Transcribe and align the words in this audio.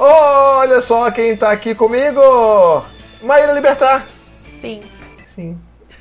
Olha 0.00 0.80
só 0.80 1.10
quem 1.10 1.36
tá 1.36 1.50
aqui 1.50 1.74
comigo! 1.74 2.20
Maíra 3.24 3.52
Libertar! 3.52 4.06
Sim. 4.60 4.80
Sim. 5.34 5.58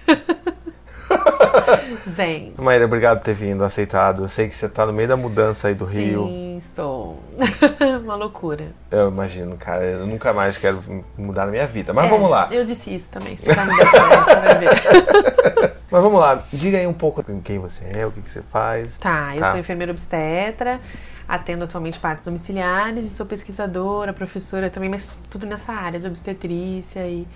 Vem. 2.06 2.54
Maíra, 2.58 2.86
obrigado 2.86 3.18
por 3.20 3.26
ter 3.26 3.34
vindo, 3.34 3.64
aceitado. 3.64 4.24
Eu 4.24 4.30
sei 4.30 4.48
que 4.50 4.56
você 4.56 4.68
tá 4.70 4.86
no 4.86 4.94
meio 4.94 5.08
da 5.08 5.18
mudança 5.18 5.68
aí 5.70 5.74
do 5.74 5.86
Rio. 5.86 6.28
Sim, 6.28 6.58
estou. 6.58 7.20
Uma 8.04 8.16
loucura. 8.16 8.66
Eu 8.92 9.08
imagino, 9.10 9.56
cara. 9.58 9.84
Eu 9.84 10.06
nunca 10.06 10.32
mais 10.34 10.58
quero 10.58 10.84
mudar 11.18 11.46
na 11.46 11.52
minha 11.52 11.66
vida. 11.66 11.92
Mas 11.94 12.06
É, 12.06 12.10
vamos 12.10 12.30
lá. 12.30 12.50
Eu 12.52 12.64
disse 12.66 12.94
isso 12.94 13.10
também. 13.10 13.36
Você 13.36 13.52
vai 13.54 13.66
me 13.66 13.76
deixar, 13.78 14.24
você 14.26 14.36
vai 14.36 14.60
ver. 14.60 15.74
Mas 15.90 16.04
vamos 16.04 16.20
lá. 16.20 16.44
Diga 16.52 16.78
aí 16.78 16.86
um 16.86 16.94
pouco 16.94 17.24
quem 17.44 17.58
você 17.60 17.84
é, 17.94 18.06
o 18.06 18.12
que, 18.12 18.22
que 18.22 18.30
você 18.30 18.42
faz. 18.52 18.98
Tá, 18.98 19.34
eu 19.34 19.40
Tá. 19.42 19.52
sou 19.52 19.60
enfermeira 19.60 19.92
obstetra, 19.92 20.82
atendo 21.28 21.66
atualmente 21.66 22.00
partos 22.00 22.24
domiciliares 22.24 23.06
e 23.06 23.10
sou 23.10 23.26
pesquisadora, 23.26 24.14
professora 24.14 24.70
também, 24.70 24.90
mas 24.90 25.18
tudo 25.30 25.46
nessa 25.46 25.74
área 25.74 26.00
de 26.00 26.08
obstetrícia 26.08 27.08
e 27.08 27.28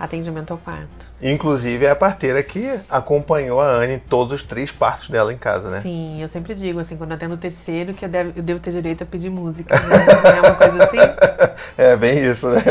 atendimento 0.00 0.52
ao 0.52 0.58
parto. 0.58 1.12
Inclusive 1.20 1.84
é 1.84 1.90
a 1.90 1.94
parteira 1.94 2.42
que 2.42 2.80
acompanhou 2.88 3.60
a 3.60 3.66
Anne 3.66 3.94
em 3.94 3.98
todos 3.98 4.32
os 4.32 4.42
três 4.42 4.72
partos 4.72 5.10
dela 5.10 5.30
em 5.30 5.36
casa, 5.36 5.68
né? 5.68 5.80
Sim, 5.82 6.22
eu 6.22 6.28
sempre 6.28 6.54
digo 6.54 6.80
assim, 6.80 6.96
quando 6.96 7.10
eu 7.10 7.16
atendo 7.16 7.34
o 7.34 7.38
terceiro, 7.38 7.92
que 7.92 8.06
eu 8.06 8.08
devo, 8.08 8.32
eu 8.34 8.42
devo 8.42 8.58
ter 8.58 8.70
direito 8.70 9.02
a 9.02 9.06
pedir 9.06 9.28
música. 9.28 9.78
Né? 9.78 10.06
Não 10.24 10.30
é 10.30 10.40
uma 10.40 10.54
coisa 10.54 10.84
assim? 10.84 10.96
É 11.76 11.96
bem 11.96 12.24
isso, 12.30 12.48
né? 12.48 12.62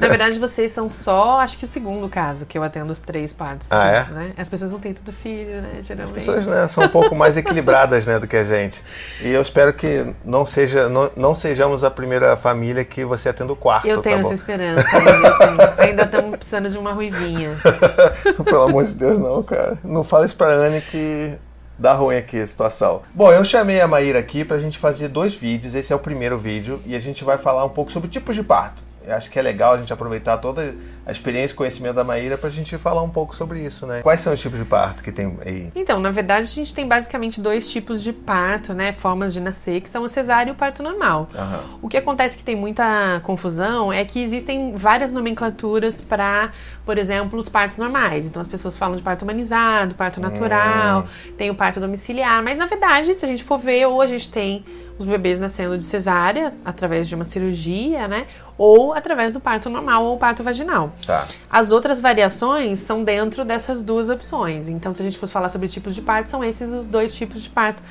Na 0.00 0.08
verdade, 0.08 0.38
vocês 0.38 0.70
são 0.72 0.88
só, 0.88 1.40
acho 1.40 1.56
que 1.58 1.64
o 1.64 1.68
segundo 1.68 2.08
caso 2.08 2.44
que 2.44 2.58
eu 2.58 2.62
atendo 2.62 2.92
os 2.92 3.00
três 3.00 3.32
partos. 3.32 3.70
Ah, 3.72 3.88
é? 3.88 4.12
né? 4.12 4.32
As 4.36 4.48
pessoas 4.48 4.70
não 4.70 4.78
têm 4.78 4.92
tanto 4.92 5.12
filho, 5.12 5.62
né? 5.62 5.80
Geralmente. 5.80 6.18
As 6.18 6.24
pessoas 6.24 6.46
né, 6.46 6.68
são 6.68 6.84
um 6.84 6.88
pouco 6.88 7.14
mais 7.14 7.36
equilibradas 7.36 8.06
né, 8.06 8.18
do 8.18 8.26
que 8.26 8.36
a 8.36 8.44
gente. 8.44 8.82
E 9.22 9.28
eu 9.28 9.40
espero 9.40 9.72
que 9.72 10.14
não, 10.24 10.44
seja, 10.44 10.88
não, 10.88 11.10
não 11.16 11.34
sejamos 11.34 11.84
a 11.84 11.90
primeira 11.90 12.36
família 12.36 12.84
que 12.84 13.04
você 13.04 13.28
atenda 13.28 13.52
o 13.52 13.56
quarto. 13.56 13.86
Eu 13.86 14.02
tenho 14.02 14.16
tá 14.16 14.20
essa 14.22 14.34
esperança, 14.34 14.84
tenho. 14.90 15.88
ainda 15.88 16.02
estamos 16.02 16.36
precisando 16.36 16.70
de 16.70 16.77
uma 16.78 16.92
ruivinha. 16.92 17.56
Pelo 18.44 18.62
amor 18.62 18.84
de 18.84 18.94
Deus, 18.94 19.18
não, 19.18 19.42
cara. 19.42 19.78
Não 19.84 20.04
fala 20.04 20.26
isso 20.26 20.36
pra 20.36 20.54
Anne 20.54 20.80
que 20.80 21.36
dá 21.78 21.92
ruim 21.92 22.16
aqui 22.16 22.40
a 22.40 22.46
situação. 22.46 23.02
Bom, 23.14 23.30
eu 23.30 23.44
chamei 23.44 23.80
a 23.80 23.86
Maíra 23.86 24.18
aqui 24.18 24.44
pra 24.44 24.58
gente 24.58 24.78
fazer 24.78 25.08
dois 25.08 25.34
vídeos. 25.34 25.74
Esse 25.74 25.92
é 25.92 25.96
o 25.96 26.00
primeiro 26.00 26.38
vídeo 26.38 26.80
e 26.84 26.96
a 26.96 27.00
gente 27.00 27.24
vai 27.24 27.38
falar 27.38 27.64
um 27.64 27.70
pouco 27.70 27.92
sobre 27.92 28.08
tipos 28.08 28.34
de 28.34 28.42
parto. 28.42 28.87
Eu 29.08 29.16
acho 29.16 29.30
que 29.30 29.38
é 29.38 29.42
legal 29.42 29.72
a 29.72 29.78
gente 29.78 29.90
aproveitar 29.90 30.36
toda 30.36 30.74
a 31.06 31.10
experiência 31.10 31.54
e 31.54 31.56
conhecimento 31.56 31.94
da 31.94 32.04
Maíra 32.04 32.36
pra 32.36 32.50
gente 32.50 32.76
falar 32.76 33.00
um 33.02 33.08
pouco 33.08 33.34
sobre 33.34 33.58
isso, 33.58 33.86
né? 33.86 34.02
Quais 34.02 34.20
são 34.20 34.34
os 34.34 34.38
tipos 34.38 34.58
de 34.58 34.66
parto 34.66 35.02
que 35.02 35.10
tem 35.10 35.38
aí? 35.46 35.72
Então, 35.74 35.98
na 35.98 36.10
verdade, 36.10 36.42
a 36.42 36.44
gente 36.44 36.74
tem 36.74 36.86
basicamente 36.86 37.40
dois 37.40 37.70
tipos 37.70 38.02
de 38.02 38.12
parto, 38.12 38.74
né? 38.74 38.92
Formas 38.92 39.32
de 39.32 39.40
nascer, 39.40 39.80
que 39.80 39.88
são 39.88 40.04
a 40.04 40.10
cesárea 40.10 40.50
e 40.50 40.52
o 40.52 40.54
parto 40.54 40.82
normal. 40.82 41.26
Aham. 41.34 41.60
O 41.80 41.88
que 41.88 41.96
acontece 41.96 42.36
que 42.36 42.44
tem 42.44 42.54
muita 42.54 43.20
confusão 43.24 43.90
é 43.90 44.04
que 44.04 44.22
existem 44.22 44.74
várias 44.76 45.10
nomenclaturas 45.10 46.02
para, 46.02 46.52
por 46.88 46.96
exemplo, 46.96 47.38
os 47.38 47.50
partos 47.50 47.76
normais. 47.76 48.24
Então 48.24 48.40
as 48.40 48.48
pessoas 48.48 48.74
falam 48.74 48.96
de 48.96 49.02
parto 49.02 49.20
humanizado, 49.20 49.94
parto 49.94 50.22
natural, 50.22 51.06
tem 51.36 51.50
o 51.50 51.54
parto 51.54 51.78
domiciliar, 51.80 52.42
mas 52.42 52.56
na 52.56 52.64
verdade, 52.64 53.14
se 53.14 53.22
a 53.26 53.28
gente 53.28 53.44
for 53.44 53.58
ver, 53.58 53.84
ou 53.84 54.00
a 54.00 54.06
gente 54.06 54.30
tem 54.30 54.64
os 54.98 55.04
bebês 55.04 55.38
nascendo 55.38 55.76
de 55.76 55.84
cesárea 55.84 56.54
através 56.64 57.06
de 57.06 57.14
uma 57.14 57.26
cirurgia, 57.26 58.08
né? 58.08 58.26
Ou 58.56 58.94
através 58.94 59.34
do 59.34 59.38
parto 59.38 59.68
normal 59.68 60.02
ou 60.06 60.16
parto 60.16 60.42
vaginal. 60.42 60.90
Tá. 61.06 61.28
As 61.50 61.72
outras 61.72 62.00
variações 62.00 62.78
são 62.78 63.04
dentro 63.04 63.44
dessas 63.44 63.82
duas 63.82 64.08
opções. 64.08 64.70
Então, 64.70 64.90
se 64.90 65.02
a 65.02 65.04
gente 65.04 65.18
fosse 65.18 65.30
falar 65.30 65.50
sobre 65.50 65.68
tipos 65.68 65.94
de 65.94 66.00
parto, 66.00 66.30
são 66.30 66.42
esses 66.42 66.72
os 66.72 66.88
dois 66.88 67.14
tipos 67.14 67.42
de 67.42 67.50
parto 67.50 67.82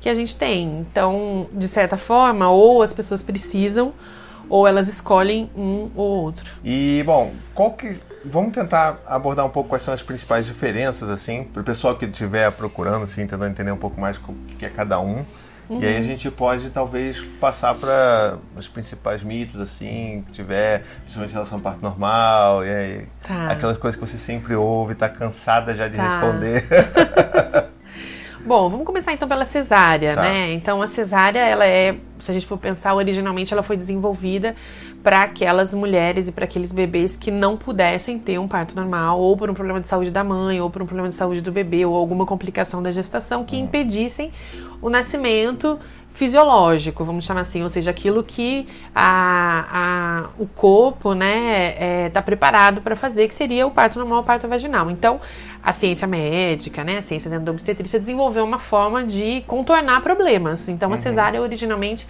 que 0.00 0.08
a 0.08 0.14
gente 0.16 0.36
tem. 0.36 0.80
Então, 0.80 1.46
de 1.54 1.68
certa 1.68 1.96
forma, 1.96 2.50
ou 2.50 2.82
as 2.82 2.92
pessoas 2.92 3.22
precisam, 3.22 3.94
ou 4.48 4.66
elas 4.66 4.88
escolhem 4.88 5.48
um 5.56 5.88
ou 5.94 6.24
outro. 6.24 6.50
E, 6.64 7.00
bom, 7.06 7.32
qual 7.54 7.74
que. 7.74 8.09
Vamos 8.24 8.52
tentar 8.52 8.98
abordar 9.06 9.46
um 9.46 9.50
pouco 9.50 9.70
quais 9.70 9.82
são 9.82 9.94
as 9.94 10.02
principais 10.02 10.44
diferenças, 10.44 11.08
assim, 11.08 11.44
para 11.44 11.62
o 11.62 11.64
pessoal 11.64 11.96
que 11.96 12.04
estiver 12.04 12.50
procurando, 12.52 13.04
assim, 13.04 13.22
tentando 13.22 13.46
entender 13.46 13.70
um 13.72 13.76
pouco 13.78 13.98
mais 14.00 14.16
o 14.18 14.34
que 14.58 14.66
é 14.66 14.68
cada 14.68 15.00
um. 15.00 15.24
E 15.70 15.86
aí 15.86 15.96
a 15.96 16.02
gente 16.02 16.28
pode, 16.32 16.68
talvez, 16.70 17.20
passar 17.40 17.74
para 17.76 18.38
os 18.56 18.66
principais 18.66 19.22
mitos, 19.22 19.60
assim, 19.60 20.24
que 20.26 20.32
tiver, 20.32 20.82
principalmente 21.02 21.30
em 21.30 21.34
relação 21.34 21.58
ao 21.58 21.62
parto 21.62 21.80
normal, 21.80 22.64
e 22.64 22.68
aí, 22.68 23.06
Tá. 23.22 23.52
aquelas 23.52 23.78
coisas 23.78 23.98
que 23.98 24.04
você 24.06 24.18
sempre 24.18 24.54
ouve, 24.56 24.96
tá 24.96 25.08
cansada 25.08 25.72
já 25.72 25.86
de 25.86 25.96
Tá. 25.96 26.02
responder. 26.02 26.64
Bom, 28.44 28.68
vamos 28.70 28.86
começar 28.86 29.12
então 29.12 29.28
pela 29.28 29.44
cesárea, 29.44 30.14
Tá. 30.14 30.22
né? 30.22 30.50
Então 30.52 30.82
a 30.82 30.88
cesárea, 30.88 31.38
ela 31.40 31.64
é, 31.66 31.94
se 32.18 32.30
a 32.30 32.34
gente 32.34 32.46
for 32.46 32.58
pensar, 32.58 32.94
originalmente 32.94 33.52
ela 33.52 33.62
foi 33.62 33.76
desenvolvida 33.76 34.56
para 35.02 35.22
aquelas 35.22 35.74
mulheres 35.74 36.28
e 36.28 36.32
para 36.32 36.44
aqueles 36.44 36.72
bebês 36.72 37.16
que 37.16 37.30
não 37.30 37.56
pudessem 37.56 38.18
ter 38.18 38.38
um 38.38 38.46
parto 38.46 38.76
normal, 38.76 39.18
ou 39.18 39.36
por 39.36 39.48
um 39.48 39.54
problema 39.54 39.80
de 39.80 39.88
saúde 39.88 40.10
da 40.10 40.22
mãe, 40.22 40.60
ou 40.60 40.68
por 40.68 40.82
um 40.82 40.86
problema 40.86 41.08
de 41.08 41.14
saúde 41.14 41.40
do 41.40 41.50
bebê, 41.50 41.84
ou 41.86 41.94
alguma 41.94 42.26
complicação 42.26 42.82
da 42.82 42.92
gestação 42.92 43.44
que 43.44 43.56
impedissem 43.56 44.30
o 44.82 44.90
nascimento 44.90 45.78
fisiológico, 46.12 47.04
vamos 47.04 47.24
chamar 47.24 47.42
assim, 47.42 47.62
ou 47.62 47.68
seja, 47.68 47.90
aquilo 47.92 48.22
que 48.24 48.66
a, 48.94 49.64
a- 49.72 50.28
o 50.38 50.46
corpo 50.46 51.14
né, 51.14 52.06
está 52.08 52.20
preparado 52.20 52.80
para 52.82 52.96
fazer, 52.96 53.28
que 53.28 53.34
seria 53.34 53.66
o 53.66 53.70
parto 53.70 53.98
normal, 53.98 54.20
o 54.20 54.24
parto 54.24 54.48
vaginal. 54.48 54.90
Então, 54.90 55.20
a 55.62 55.72
ciência 55.72 56.06
médica, 56.06 56.82
né, 56.84 56.98
a 56.98 57.02
ciência 57.02 57.28
dentro 57.30 57.44
da 57.46 57.52
obstetrícia 57.52 57.98
desenvolveu 57.98 58.44
uma 58.44 58.58
forma 58.58 59.04
de 59.04 59.42
contornar 59.46 60.00
problemas. 60.00 60.68
Então, 60.68 60.92
a 60.92 60.96
cesárea 60.96 61.40
originalmente 61.40 62.06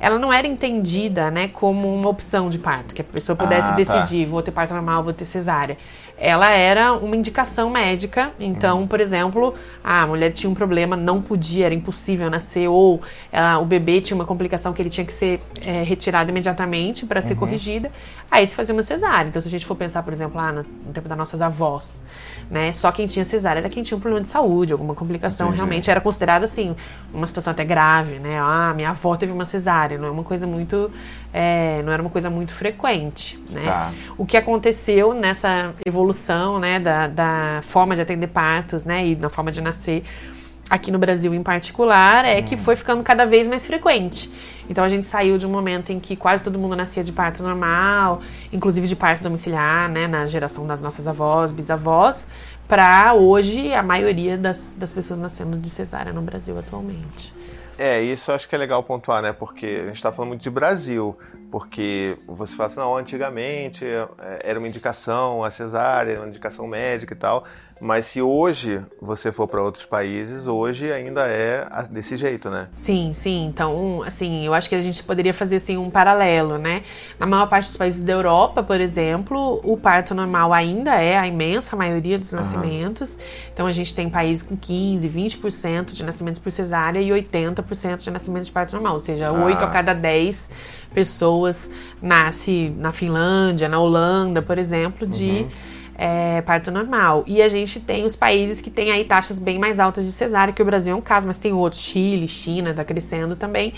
ela 0.00 0.18
não 0.18 0.32
era 0.32 0.48
entendida, 0.48 1.30
né, 1.30 1.46
como 1.46 1.92
uma 1.94 2.08
opção 2.08 2.48
de 2.50 2.58
parto, 2.58 2.92
que 2.92 3.00
a 3.00 3.04
pessoa 3.04 3.36
pudesse 3.36 3.68
Ah, 3.68 3.70
tá. 3.70 3.76
decidir, 3.76 4.26
vou 4.26 4.42
ter 4.42 4.50
parto 4.50 4.74
normal, 4.74 5.02
vou 5.04 5.12
ter 5.12 5.24
cesárea. 5.24 5.76
Ela 6.18 6.50
era 6.50 6.92
uma 6.92 7.16
indicação 7.16 7.70
médica. 7.70 8.32
Então, 8.38 8.80
Uhum. 8.80 8.86
por 8.86 9.00
exemplo, 9.00 9.54
a 9.82 10.06
mulher 10.06 10.32
tinha 10.32 10.48
um 10.50 10.54
problema, 10.54 10.96
não 10.96 11.20
podia, 11.22 11.66
era 11.66 11.74
impossível 11.74 12.28
nascer, 12.30 12.68
ou 12.68 13.00
ela- 13.32 13.58
o 13.58 13.64
bebê 13.64 14.00
tinha 14.00 14.14
uma 14.16 14.24
complicação 14.24 14.72
que 14.72 14.80
ele 14.82 14.90
tinha 14.90 15.04
que 15.04 15.12
ser 15.12 15.40
é, 15.60 15.82
retirado 15.82 16.30
imediatamente 16.30 17.06
para 17.06 17.20
Uhum. 17.20 17.26
ser 17.28 17.34
corrigida. 17.36 17.90
Aí 18.30 18.44
se 18.46 18.54
fazia 18.54 18.74
uma 18.74 18.82
cesárea. 18.82 19.28
Então, 19.28 19.40
se 19.42 19.48
a 19.48 19.50
gente 19.50 19.64
for 19.66 19.74
pensar, 19.76 20.02
por 20.02 20.12
exemplo, 20.12 20.36
lá 20.36 20.52
no, 20.52 20.64
no 20.86 20.92
tempo 20.92 21.08
das 21.08 21.18
nossas 21.18 21.40
avós, 21.40 22.02
né, 22.50 22.72
só 22.72 22.90
quem 22.92 23.06
tinha 23.06 23.24
cesárea 23.24 23.60
era 23.60 23.68
quem 23.68 23.82
tinha 23.82 23.96
um 23.96 24.00
problema 24.00 24.22
de 24.22 24.28
saúde, 24.28 24.72
alguma 24.72 24.94
complicação 24.94 25.46
Entendi. 25.46 25.56
realmente 25.56 25.90
era 25.90 26.00
considerada 26.00 26.44
assim 26.44 26.74
uma 27.12 27.26
situação 27.26 27.50
até 27.50 27.64
grave, 27.64 28.18
né? 28.18 28.38
Ah, 28.38 28.72
minha 28.74 28.90
avó 28.90 29.16
teve 29.16 29.32
uma 29.32 29.44
cesárea, 29.44 29.98
não 29.98 30.06
é 30.06 30.10
uma 30.10 30.24
coisa 30.24 30.46
muito, 30.46 30.90
é, 31.32 31.82
não 31.82 31.92
era 31.92 32.02
uma 32.02 32.10
coisa 32.10 32.30
muito 32.30 32.54
frequente, 32.54 33.38
né? 33.50 33.64
Tá. 33.64 33.92
O 34.16 34.24
que 34.24 34.36
aconteceu 34.36 35.14
nessa 35.14 35.74
evolução, 35.84 36.58
né, 36.60 36.78
da, 36.78 37.06
da 37.06 37.60
forma 37.62 37.94
de 37.96 38.02
atender 38.02 38.28
partos, 38.28 38.84
né, 38.84 39.06
e 39.06 39.16
na 39.16 39.28
forma 39.28 39.50
de 39.50 39.60
nascer 39.60 40.04
aqui 40.70 40.90
no 40.90 40.98
Brasil 40.98 41.34
em 41.34 41.42
particular, 41.42 42.24
é 42.24 42.40
que 42.40 42.56
foi 42.56 42.74
ficando 42.74 43.02
cada 43.02 43.26
vez 43.26 43.46
mais 43.46 43.66
frequente. 43.66 44.30
Então 44.70 44.82
a 44.82 44.88
gente 44.88 45.06
saiu 45.06 45.36
de 45.36 45.46
um 45.46 45.50
momento 45.50 45.92
em 45.92 46.00
que 46.00 46.16
quase 46.16 46.42
todo 46.42 46.58
mundo 46.58 46.74
nascia 46.74 47.04
de 47.04 47.12
parto 47.12 47.42
normal, 47.42 48.20
inclusive 48.50 48.86
de 48.86 48.96
parto 48.96 49.22
domiciliar, 49.22 49.90
né, 49.90 50.06
na 50.06 50.24
geração 50.24 50.66
das 50.66 50.80
nossas 50.80 51.06
avós, 51.06 51.52
bisavós, 51.52 52.26
para 52.68 53.14
hoje 53.14 53.72
a 53.74 53.82
maioria 53.82 54.38
das, 54.38 54.74
das 54.74 54.92
pessoas 54.92 55.18
nascendo 55.18 55.58
de 55.58 55.68
cesárea 55.68 56.12
no 56.12 56.22
Brasil 56.22 56.58
atualmente. 56.58 57.34
É, 57.78 58.00
isso 58.00 58.30
acho 58.30 58.48
que 58.48 58.54
é 58.54 58.58
legal 58.58 58.82
pontuar, 58.82 59.22
né? 59.22 59.32
Porque 59.32 59.66
a 59.66 59.86
gente 59.86 59.96
está 59.96 60.12
falando 60.12 60.28
muito 60.30 60.42
de 60.42 60.50
Brasil. 60.50 61.16
Porque 61.50 62.16
você 62.26 62.56
fala 62.56 62.68
assim, 62.68 62.78
não, 62.78 62.96
antigamente 62.96 63.84
é, 63.84 64.08
era 64.42 64.58
uma 64.58 64.66
indicação 64.66 65.44
a 65.44 65.50
cesárea, 65.50 66.18
uma 66.18 66.28
indicação 66.28 66.66
médica 66.66 67.12
e 67.12 67.16
tal. 67.16 67.44
Mas 67.84 68.06
se 68.06 68.22
hoje 68.22 68.80
você 69.00 69.32
for 69.32 69.48
para 69.48 69.60
outros 69.60 69.84
países, 69.84 70.46
hoje 70.46 70.92
ainda 70.92 71.26
é 71.26 71.66
desse 71.90 72.16
jeito, 72.16 72.48
né? 72.48 72.68
Sim, 72.74 73.12
sim. 73.12 73.44
Então, 73.46 74.04
assim, 74.06 74.46
eu 74.46 74.54
acho 74.54 74.68
que 74.68 74.76
a 74.76 74.80
gente 74.80 75.02
poderia 75.02 75.34
fazer 75.34 75.56
assim 75.56 75.76
um 75.76 75.90
paralelo, 75.90 76.58
né? 76.58 76.82
Na 77.18 77.26
maior 77.26 77.48
parte 77.48 77.66
dos 77.66 77.76
países 77.76 78.00
da 78.00 78.12
Europa, 78.12 78.62
por 78.62 78.80
exemplo, 78.80 79.60
o 79.64 79.76
parto 79.76 80.14
normal 80.14 80.52
ainda 80.52 80.94
é 80.94 81.18
a 81.18 81.26
imensa 81.26 81.74
maioria 81.74 82.16
dos 82.20 82.32
nascimentos. 82.32 83.18
Então, 83.52 83.66
a 83.66 83.72
gente 83.72 83.92
tem 83.92 84.08
países 84.08 84.44
com 84.44 84.56
15, 84.56 85.08
20% 85.08 85.92
de 85.92 86.04
nascimentos 86.04 86.38
por 86.38 86.52
cesárea 86.52 87.00
e 87.00 87.08
80% 87.10 87.96
de 87.96 88.10
nascimentos 88.12 88.46
de 88.46 88.52
parto 88.52 88.74
normal, 88.74 88.92
ou 88.94 89.00
seja, 89.00 89.26
Ah. 89.26 89.32
8 89.32 89.64
a 89.64 89.66
cada 89.66 89.92
10 89.92 90.50
pessoas 90.94 91.68
nasce 92.00 92.72
na 92.78 92.92
Finlândia, 92.92 93.68
na 93.68 93.80
Holanda, 93.80 94.40
por 94.40 94.56
exemplo, 94.56 95.04
de 95.04 95.48
é, 95.96 96.40
parto 96.42 96.70
normal. 96.70 97.24
E 97.26 97.42
a 97.42 97.48
gente 97.48 97.80
tem 97.80 98.04
os 98.04 98.16
países 98.16 98.60
que 98.60 98.70
têm 98.70 98.90
aí 98.90 99.04
taxas 99.04 99.38
bem 99.38 99.58
mais 99.58 99.78
altas 99.78 100.04
de 100.04 100.12
cesárea, 100.12 100.52
que 100.52 100.62
o 100.62 100.64
Brasil 100.64 100.94
é 100.94 100.96
um 100.96 101.00
caso, 101.00 101.26
mas 101.26 101.38
tem 101.38 101.52
outros, 101.52 101.82
Chile, 101.82 102.28
China, 102.28 102.70
está 102.70 102.84
crescendo 102.84 103.36
também, 103.36 103.74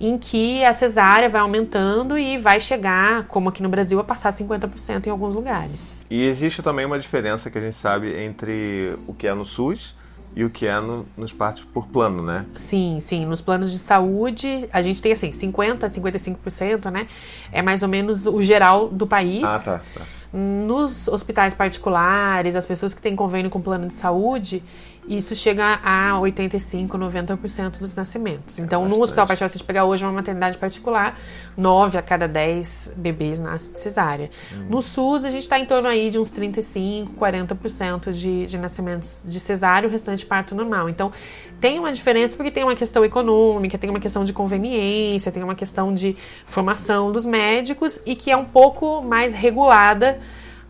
em 0.00 0.18
que 0.18 0.64
a 0.64 0.72
cesárea 0.72 1.28
vai 1.28 1.40
aumentando 1.40 2.18
e 2.18 2.38
vai 2.38 2.60
chegar, 2.60 3.24
como 3.24 3.48
aqui 3.48 3.62
no 3.62 3.68
Brasil, 3.68 3.98
a 3.98 4.04
passar 4.04 4.32
50% 4.32 5.06
em 5.06 5.10
alguns 5.10 5.34
lugares. 5.34 5.96
E 6.10 6.24
existe 6.24 6.62
também 6.62 6.84
uma 6.84 6.98
diferença 6.98 7.50
que 7.50 7.58
a 7.58 7.60
gente 7.60 7.76
sabe 7.76 8.14
entre 8.22 8.96
o 9.06 9.14
que 9.14 9.26
é 9.26 9.34
no 9.34 9.44
SUS 9.44 9.94
e 10.36 10.44
o 10.44 10.50
que 10.50 10.66
é 10.66 10.78
no, 10.78 11.06
nos 11.16 11.32
partos 11.32 11.64
por 11.64 11.86
plano, 11.86 12.22
né? 12.22 12.44
Sim, 12.54 12.98
sim. 13.00 13.24
Nos 13.24 13.40
planos 13.40 13.72
de 13.72 13.78
saúde, 13.78 14.68
a 14.70 14.82
gente 14.82 15.00
tem 15.00 15.12
assim, 15.12 15.30
50% 15.30 15.82
a 15.82 15.88
55%, 15.88 16.90
né? 16.90 17.08
É 17.50 17.62
mais 17.62 17.82
ou 17.82 17.88
menos 17.88 18.26
o 18.26 18.42
geral 18.42 18.88
do 18.88 19.06
país. 19.06 19.44
Ah, 19.44 19.58
tá. 19.58 19.80
tá. 19.94 20.02
Nos 20.38 21.08
hospitais 21.08 21.54
particulares, 21.54 22.56
as 22.56 22.66
pessoas 22.66 22.92
que 22.92 23.00
têm 23.00 23.16
convênio 23.16 23.50
com 23.50 23.58
plano 23.58 23.86
de 23.86 23.94
saúde, 23.94 24.62
isso 25.08 25.36
chega 25.36 25.78
a 25.82 26.18
85, 26.18 26.98
90% 26.98 27.78
dos 27.78 27.94
nascimentos. 27.94 28.58
Então, 28.58 28.84
é 28.84 28.88
no 28.88 29.00
hospital 29.00 29.26
particular, 29.26 29.48
se 29.48 29.56
a 29.56 29.58
gente 29.58 29.66
pegar 29.66 29.84
hoje 29.84 30.04
uma 30.04 30.12
maternidade 30.12 30.58
particular, 30.58 31.18
9 31.56 31.98
a 31.98 32.02
cada 32.02 32.26
10 32.26 32.94
bebês 32.96 33.38
nascem 33.38 33.72
de 33.72 33.80
cesárea. 33.80 34.30
Hum. 34.52 34.66
No 34.68 34.82
SUS, 34.82 35.24
a 35.24 35.30
gente 35.30 35.42
está 35.42 35.58
em 35.58 35.66
torno 35.66 35.88
aí 35.88 36.10
de 36.10 36.18
uns 36.18 36.30
35, 36.30 37.12
40% 37.18 38.12
de, 38.12 38.46
de 38.46 38.58
nascimentos 38.58 39.24
de 39.26 39.38
cesárea, 39.38 39.88
o 39.88 39.92
restante 39.92 40.26
parto 40.26 40.54
normal. 40.54 40.88
Então, 40.88 41.12
tem 41.60 41.78
uma 41.78 41.92
diferença 41.92 42.36
porque 42.36 42.50
tem 42.50 42.64
uma 42.64 42.74
questão 42.74 43.04
econômica, 43.04 43.78
tem 43.78 43.88
uma 43.88 44.00
questão 44.00 44.24
de 44.24 44.32
conveniência, 44.32 45.32
tem 45.32 45.42
uma 45.42 45.54
questão 45.54 45.94
de 45.94 46.16
formação 46.44 47.12
dos 47.12 47.24
médicos 47.24 48.00
e 48.04 48.14
que 48.14 48.30
é 48.30 48.36
um 48.36 48.44
pouco 48.44 49.02
mais 49.02 49.32
regulada 49.32 50.18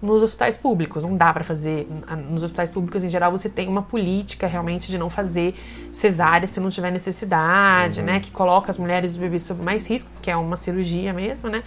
nos 0.06 0.22
hospitais 0.22 0.56
públicos. 0.56 1.04
Não 1.04 1.16
dá 1.16 1.32
para 1.32 1.44
fazer. 1.44 1.86
Nos 2.30 2.42
hospitais 2.42 2.70
públicos, 2.70 3.04
em 3.04 3.08
geral, 3.08 3.30
você 3.30 3.48
tem 3.48 3.68
uma 3.68 3.82
política 3.82 4.46
realmente 4.46 4.90
de 4.90 4.96
não 4.96 5.10
fazer 5.10 5.54
cesárea 5.92 6.46
se 6.46 6.60
não 6.60 6.70
tiver 6.70 6.90
necessidade, 6.90 8.00
uhum. 8.00 8.06
né? 8.06 8.20
Que 8.20 8.30
coloca 8.30 8.70
as 8.70 8.78
mulheres 8.78 9.10
e 9.10 9.14
os 9.14 9.18
bebês 9.18 9.42
sob 9.42 9.62
mais 9.62 9.86
risco, 9.88 10.10
que 10.22 10.30
é 10.30 10.36
uma 10.36 10.56
cirurgia 10.56 11.12
mesmo, 11.12 11.48
né? 11.48 11.62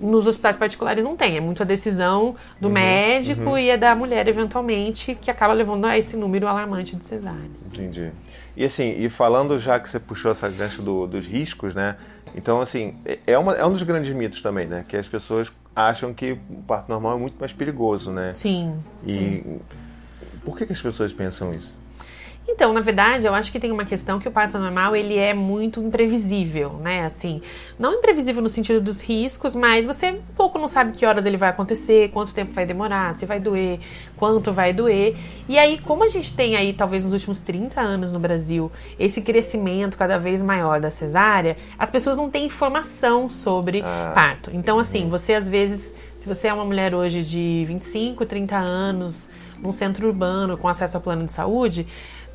Nos 0.00 0.26
hospitais 0.26 0.56
particulares 0.56 1.04
não 1.04 1.16
tem. 1.16 1.36
É 1.36 1.40
muito 1.40 1.62
a 1.62 1.66
decisão 1.66 2.34
do 2.60 2.68
uhum. 2.68 2.74
médico 2.74 3.50
uhum. 3.50 3.58
e 3.58 3.70
é 3.70 3.76
da 3.76 3.94
mulher, 3.94 4.26
eventualmente, 4.26 5.14
que 5.14 5.30
acaba 5.30 5.52
levando 5.52 5.84
a 5.84 5.96
esse 5.96 6.16
número 6.16 6.48
alarmante 6.48 6.96
de 6.96 7.04
cesáreas. 7.04 7.72
Entendi. 7.72 8.10
E 8.56 8.64
assim, 8.64 8.94
e 8.98 9.08
falando 9.08 9.58
já 9.58 9.78
que 9.80 9.88
você 9.88 9.98
puxou 9.98 10.30
essa 10.32 10.48
gancho 10.48 10.82
do, 10.82 11.06
dos 11.06 11.26
riscos, 11.26 11.74
né? 11.74 11.96
Então, 12.34 12.60
assim, 12.60 12.96
é, 13.04 13.18
é, 13.26 13.38
uma, 13.38 13.54
é 13.54 13.64
um 13.64 13.72
dos 13.72 13.82
grandes 13.82 14.12
mitos 14.14 14.42
também, 14.42 14.66
né? 14.66 14.84
Que 14.86 14.96
as 14.96 15.08
pessoas 15.08 15.50
acham 15.74 16.12
que 16.12 16.32
o 16.32 16.62
parto 16.66 16.88
normal 16.88 17.16
é 17.16 17.20
muito 17.20 17.36
mais 17.38 17.52
perigoso, 17.52 18.10
né? 18.10 18.34
Sim. 18.34 18.78
E 19.06 19.12
sim. 19.12 19.60
por 20.44 20.56
que, 20.56 20.66
que 20.66 20.72
as 20.72 20.80
pessoas 20.80 21.12
pensam 21.12 21.52
isso? 21.52 21.72
Então, 22.48 22.72
na 22.72 22.80
verdade, 22.80 23.26
eu 23.26 23.34
acho 23.34 23.52
que 23.52 23.60
tem 23.60 23.70
uma 23.70 23.84
questão 23.84 24.18
que 24.18 24.26
o 24.26 24.30
parto 24.30 24.58
normal 24.58 24.96
ele 24.96 25.16
é 25.16 25.32
muito 25.32 25.80
imprevisível, 25.80 26.72
né? 26.82 27.04
Assim, 27.04 27.40
não 27.78 27.94
imprevisível 27.94 28.42
no 28.42 28.48
sentido 28.48 28.80
dos 28.80 29.00
riscos, 29.00 29.54
mas 29.54 29.86
você 29.86 30.10
um 30.10 30.34
pouco 30.34 30.58
não 30.58 30.66
sabe 30.66 30.96
que 30.96 31.06
horas 31.06 31.24
ele 31.24 31.36
vai 31.36 31.50
acontecer, 31.50 32.10
quanto 32.10 32.34
tempo 32.34 32.52
vai 32.52 32.66
demorar, 32.66 33.14
se 33.14 33.24
vai 33.24 33.38
doer, 33.38 33.78
quanto 34.16 34.52
vai 34.52 34.72
doer. 34.72 35.16
E 35.48 35.56
aí, 35.56 35.78
como 35.78 36.02
a 36.02 36.08
gente 36.08 36.34
tem 36.34 36.56
aí, 36.56 36.72
talvez 36.72 37.04
nos 37.04 37.12
últimos 37.12 37.38
30 37.38 37.80
anos 37.80 38.12
no 38.12 38.18
Brasil, 38.18 38.72
esse 38.98 39.22
crescimento 39.22 39.96
cada 39.96 40.18
vez 40.18 40.42
maior 40.42 40.80
da 40.80 40.90
cesárea, 40.90 41.56
as 41.78 41.90
pessoas 41.90 42.16
não 42.16 42.28
têm 42.28 42.46
informação 42.46 43.28
sobre 43.28 43.82
ah. 43.84 44.12
parto. 44.14 44.50
Então, 44.52 44.80
assim, 44.80 45.08
você 45.08 45.34
às 45.34 45.48
vezes, 45.48 45.94
se 46.18 46.26
você 46.26 46.48
é 46.48 46.52
uma 46.52 46.64
mulher 46.64 46.92
hoje 46.92 47.22
de 47.22 47.64
25, 47.68 48.26
30 48.26 48.56
anos, 48.56 49.28
num 49.62 49.72
centro 49.72 50.08
urbano 50.08 50.58
com 50.58 50.66
acesso 50.66 50.96
ao 50.96 51.00
plano 51.00 51.24
de 51.24 51.30
saúde, 51.30 51.86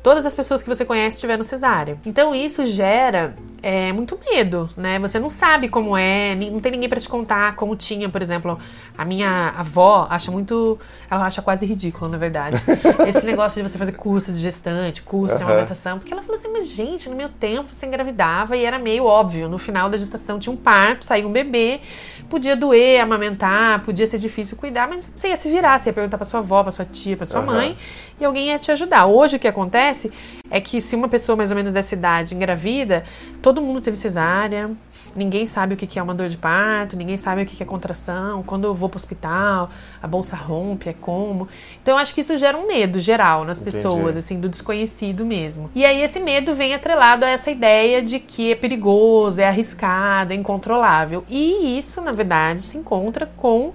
todas 0.02 0.24
as 0.24 0.34
pessoas 0.34 0.62
que 0.62 0.68
você 0.68 0.84
conhece 0.84 1.20
tiveram 1.20 1.42
cesárea. 1.42 1.98
Então 2.04 2.34
isso 2.34 2.64
gera 2.64 3.34
é, 3.62 3.92
muito 3.92 4.18
medo, 4.30 4.68
né? 4.76 4.98
Você 4.98 5.18
não 5.18 5.28
sabe 5.28 5.68
como 5.68 5.96
é, 5.96 6.34
não 6.34 6.60
tem 6.60 6.72
ninguém 6.72 6.88
para 6.88 7.00
te 7.00 7.08
contar 7.08 7.56
como 7.56 7.74
tinha, 7.74 8.08
por 8.08 8.22
exemplo, 8.22 8.58
a 8.96 9.04
minha 9.04 9.52
avó 9.56 10.06
acha 10.10 10.30
muito, 10.30 10.78
ela 11.10 11.26
acha 11.26 11.42
quase 11.42 11.66
ridículo, 11.66 12.10
na 12.10 12.18
verdade, 12.18 12.56
esse 13.06 13.24
negócio 13.26 13.62
de 13.62 13.68
você 13.68 13.78
fazer 13.78 13.92
curso 13.92 14.32
de 14.32 14.38
gestante, 14.38 15.02
curso 15.02 15.34
uhum. 15.34 15.38
de 15.38 15.44
amamentação, 15.44 15.98
porque 15.98 16.12
ela 16.12 16.22
falou 16.22 16.38
assim, 16.38 16.48
mas 16.52 16.68
gente, 16.68 17.08
no 17.08 17.16
meu 17.16 17.28
tempo 17.28 17.68
você 17.72 17.86
engravidava 17.86 18.56
e 18.56 18.64
era 18.64 18.78
meio 18.78 19.04
óbvio, 19.04 19.48
no 19.48 19.58
final 19.58 19.88
da 19.88 19.96
gestação 19.96 20.38
tinha 20.38 20.52
um 20.52 20.56
parto, 20.56 21.04
saiu 21.04 21.28
um 21.28 21.32
bebê, 21.32 21.80
podia 22.28 22.56
doer, 22.56 23.00
amamentar, 23.00 23.82
podia 23.84 24.06
ser 24.06 24.18
difícil 24.18 24.56
cuidar, 24.56 24.88
mas 24.88 25.10
você 25.14 25.28
ia 25.28 25.36
se 25.36 25.48
virar, 25.48 25.78
você 25.78 25.88
ia 25.88 25.92
perguntar 25.92 26.18
para 26.18 26.24
sua 26.24 26.40
avó, 26.40 26.62
para 26.62 26.72
sua 26.72 26.84
tia, 26.84 27.16
para 27.16 27.26
sua 27.26 27.40
uhum. 27.40 27.46
mãe, 27.46 27.76
e 28.20 28.24
alguém 28.24 28.48
ia 28.48 28.58
te 28.58 28.70
ajudar. 28.70 29.06
Hoje 29.06 29.36
o 29.36 29.38
que 29.38 29.48
acontece 29.48 30.10
é 30.50 30.60
que 30.60 30.80
se 30.80 30.94
uma 30.94 31.08
pessoa 31.08 31.36
mais 31.36 31.50
ou 31.50 31.56
menos 31.56 31.72
dessa 31.72 31.94
idade 31.94 32.34
engravida, 32.34 33.04
todo 33.40 33.62
mundo 33.62 33.80
teve 33.80 33.96
cesárea, 33.96 34.70
ninguém 35.14 35.46
sabe 35.46 35.74
o 35.74 35.76
que 35.76 35.98
é 35.98 36.02
uma 36.02 36.14
dor 36.14 36.28
de 36.28 36.36
parto, 36.36 36.96
ninguém 36.96 37.16
sabe 37.16 37.42
o 37.42 37.46
que 37.46 37.62
é 37.62 37.66
contração, 37.66 38.42
quando 38.42 38.64
eu 38.64 38.74
vou 38.74 38.88
para 38.88 38.96
o 38.96 39.00
hospital, 39.00 39.70
a 40.02 40.06
bolsa 40.06 40.36
rompe, 40.36 40.88
é 40.88 40.92
como. 40.92 41.48
Então 41.82 41.94
eu 41.94 41.98
acho 41.98 42.14
que 42.14 42.20
isso 42.20 42.36
gera 42.36 42.56
um 42.56 42.66
medo 42.66 43.00
geral 43.00 43.44
nas 43.44 43.60
Entendi. 43.60 43.76
pessoas, 43.76 44.16
assim, 44.16 44.38
do 44.38 44.48
desconhecido 44.48 45.24
mesmo. 45.24 45.70
E 45.74 45.84
aí 45.84 46.02
esse 46.02 46.20
medo 46.20 46.54
vem 46.54 46.74
atrelado 46.74 47.24
a 47.24 47.28
essa 47.28 47.50
ideia 47.50 48.02
de 48.02 48.18
que 48.18 48.52
é 48.52 48.54
perigoso, 48.54 49.40
é 49.40 49.48
arriscado, 49.48 50.32
é 50.32 50.36
incontrolável. 50.36 51.24
E 51.28 51.78
isso, 51.78 52.00
na 52.00 52.12
verdade, 52.12 52.62
se 52.62 52.76
encontra 52.76 53.26
com 53.36 53.72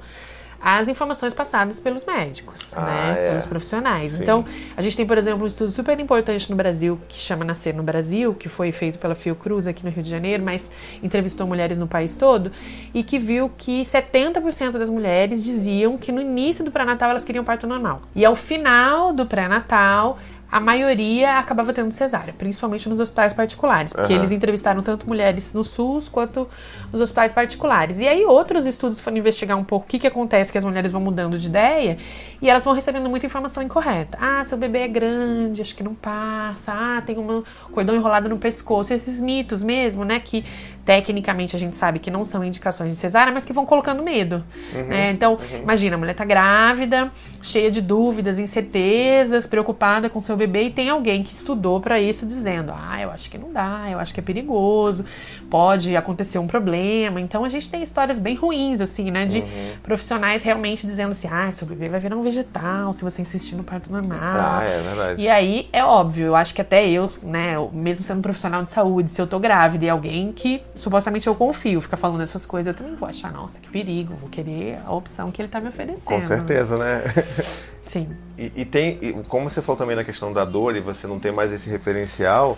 as 0.64 0.88
informações 0.88 1.34
passadas 1.34 1.78
pelos 1.78 2.06
médicos, 2.06 2.74
ah, 2.78 2.82
né? 2.82 3.16
É. 3.18 3.30
Pelos 3.32 3.46
profissionais. 3.46 4.14
Sim. 4.14 4.22
Então, 4.22 4.46
a 4.78 4.82
gente 4.82 4.96
tem, 4.96 5.06
por 5.06 5.18
exemplo, 5.18 5.44
um 5.44 5.48
estudo 5.48 5.70
super 5.72 6.00
importante 6.00 6.50
no 6.50 6.56
Brasil, 6.56 6.98
que 7.10 7.20
chama 7.20 7.44
Nascer 7.44 7.76
no 7.76 7.84
Brasil, 7.84 8.34
que 8.34 8.48
foi 8.48 8.72
feito 8.72 8.98
pela 8.98 9.14
Fiocruz 9.14 9.68
aqui 9.68 9.84
no 9.84 9.92
Rio 9.92 10.02
de 10.02 10.10
Janeiro, 10.10 10.42
mas 10.42 10.72
entrevistou 11.02 11.46
mulheres 11.46 11.78
no 11.78 11.86
país 11.86 12.16
todo, 12.16 12.50
e 12.94 13.04
que 13.04 13.20
viu 13.20 13.52
que 13.58 13.82
70% 13.84 14.78
das 14.78 14.90
mulheres 14.90 15.44
diziam 15.44 15.98
que 15.98 16.14
no 16.14 16.22
início 16.22 16.64
do 16.64 16.72
pré-natal 16.72 17.10
elas 17.10 17.26
queriam 17.26 17.44
parto 17.44 17.68
normal. 17.68 18.02
E 18.16 18.24
ao 18.24 18.36
final 18.36 19.12
do 19.12 19.26
pré-natal, 19.26 20.18
a 20.54 20.60
maioria 20.60 21.40
acabava 21.40 21.74
tendo 21.74 21.92
cesárea, 21.92 22.32
principalmente 22.32 22.88
nos 22.88 23.00
hospitais 23.00 23.34
particulares, 23.34 23.92
porque 23.92 24.14
uhum. 24.14 24.20
eles 24.20 24.32
entrevistaram 24.32 24.84
tanto 24.84 25.08
mulheres 25.08 25.52
no 25.56 25.64
SUS 25.64 26.08
quanto 26.08 26.48
nos 26.92 27.02
hospitais 27.02 27.32
particulares. 27.32 28.00
E 28.00 28.08
aí 28.08 28.24
outros 28.24 28.68
estudos 28.68 29.00
foram 29.00 29.18
investigar 29.18 29.58
um 29.58 29.64
pouco 29.64 29.88
o 29.88 29.90
que, 29.90 29.98
que 29.98 30.06
acontece 30.06 30.52
que 30.52 30.58
as 30.60 30.64
mulheres 30.64 30.92
vão 30.92 31.02
mudando 31.02 31.40
de 31.40 31.48
ideia 31.48 31.98
e 32.40 32.48
elas 32.48 32.64
vão 32.64 32.76
recebendo 32.76 33.10
muita 33.10 33.26
informação 33.26 33.64
incorreta. 33.64 34.16
Ah, 34.22 34.46
seu 34.46 34.56
bebê 34.56 34.82
é 34.82 34.88
grande, 34.88 35.60
acho 35.60 35.76
que 35.76 35.82
não 35.82 35.96
passa. 35.96 36.72
Ah, 36.72 37.02
tem 37.04 37.18
um 37.18 37.44
cordão 37.72 37.96
enrolado 37.96 38.30
no 38.30 38.38
pescoço. 38.38 38.94
Esses 38.94 39.20
mitos 39.20 39.64
mesmo, 39.64 40.06
né, 40.06 40.20
que 40.20 40.46
tecnicamente 40.86 41.56
a 41.56 41.60
gente 41.60 41.76
sabe 41.76 42.00
que 42.00 42.12
não 42.12 42.24
são 42.24 42.44
indicações 42.44 42.94
de 42.94 43.00
cesárea, 43.00 43.32
mas 43.32 43.46
que 43.46 43.54
vão 43.54 43.66
colocando 43.66 44.04
medo. 44.04 44.44
Uhum. 44.76 44.84
Né? 44.84 45.12
Então, 45.12 45.34
uhum. 45.34 45.62
imagina, 45.62 45.96
a 45.96 46.00
mulher 46.00 46.14
tá 46.14 46.26
grávida, 46.26 47.12
cheia 47.42 47.72
de 47.72 47.82
dúvidas, 47.82 48.40
incertezas, 48.40 49.48
preocupada 49.48 50.10
com 50.10 50.20
seu 50.20 50.36
bebê 50.36 50.64
e 50.64 50.70
tem 50.70 50.90
alguém 50.90 51.24
que 51.24 51.34
estudou 51.34 51.80
para 51.80 52.00
isso 52.00 52.26
dizendo: 52.26 52.74
ah, 52.76 53.02
eu 53.02 53.12
acho 53.12 53.30
que 53.30 53.38
não 53.38 53.52
dá, 53.52 53.86
eu 53.90 54.00
acho 54.00 54.14
que 54.14 54.20
é 54.20 54.24
perigoso, 54.24 55.06
pode 55.50 55.96
acontecer 55.96 56.38
um 56.40 56.48
problema. 56.48 57.22
Então 57.22 57.46
a 57.46 57.50
gente 57.50 57.70
tem 57.70 57.82
histórias 57.82 58.20
bem 58.20 58.36
ruins, 58.36 58.82
assim, 58.82 59.10
né, 59.10 59.26
de 59.26 59.40
uhum. 59.40 59.46
profissionais 59.82 60.44
realmente 60.44 60.86
dizendo 60.86 61.12
assim: 61.12 61.30
ah, 61.32 61.52
seu 61.52 61.66
bebê 61.66 61.90
vai 61.90 62.00
virar 62.00 62.18
um 62.18 62.24
vegetal 62.24 62.92
se 62.92 63.04
você 63.04 63.22
insistir 63.22 63.56
no 63.56 63.64
parto 63.64 63.92
normal. 63.92 64.20
Ah, 64.22 64.64
é 64.64 64.82
verdade. 64.82 65.22
E 65.22 65.30
aí 65.30 65.70
é 65.72 65.84
óbvio, 65.84 66.28
eu 66.28 66.36
acho 66.36 66.54
que 66.54 66.62
até 66.62 66.88
eu, 66.88 67.10
né, 67.22 67.56
mesmo 67.72 68.04
sendo 68.04 68.22
profissional 68.22 68.64
de 68.64 68.70
saúde, 68.70 69.10
se 69.10 69.22
eu 69.22 69.28
tô 69.28 69.40
grávida 69.40 69.86
e 69.86 69.90
alguém 69.90 70.32
que 70.32 70.62
supostamente 70.76 71.28
eu 71.28 71.36
confio 71.36 71.82
fica 71.82 71.98
falando 71.98 72.22
essas 72.22 72.46
coisas, 72.46 72.74
eu 72.74 72.78
também 72.78 72.96
vou 72.96 73.08
achar, 73.08 73.32
nossa, 73.32 73.60
que 73.60 73.70
perigo, 73.70 74.16
vou 74.16 74.30
querer 74.30 74.80
a 74.86 74.92
opção 74.94 75.32
que 75.32 75.42
ele 75.42 75.50
tá 75.50 75.60
me 75.60 75.70
oferecendo. 75.70 76.06
Com 76.06 76.24
certeza, 76.24 76.78
né? 76.78 77.04
Sim. 77.86 78.10
E, 78.38 78.52
e 78.56 78.66
tem, 78.66 79.24
como 79.28 79.50
você 79.50 79.62
falou 79.62 79.78
também 79.78 79.96
da 79.96 80.04
questão 80.04 80.32
da 80.32 80.46
dor 80.46 80.76
e 80.76 80.80
você 80.80 81.08
não 81.08 81.20
tem 81.20 81.32
mais 81.32 81.52
esse 81.52 81.70
referencial, 81.70 82.58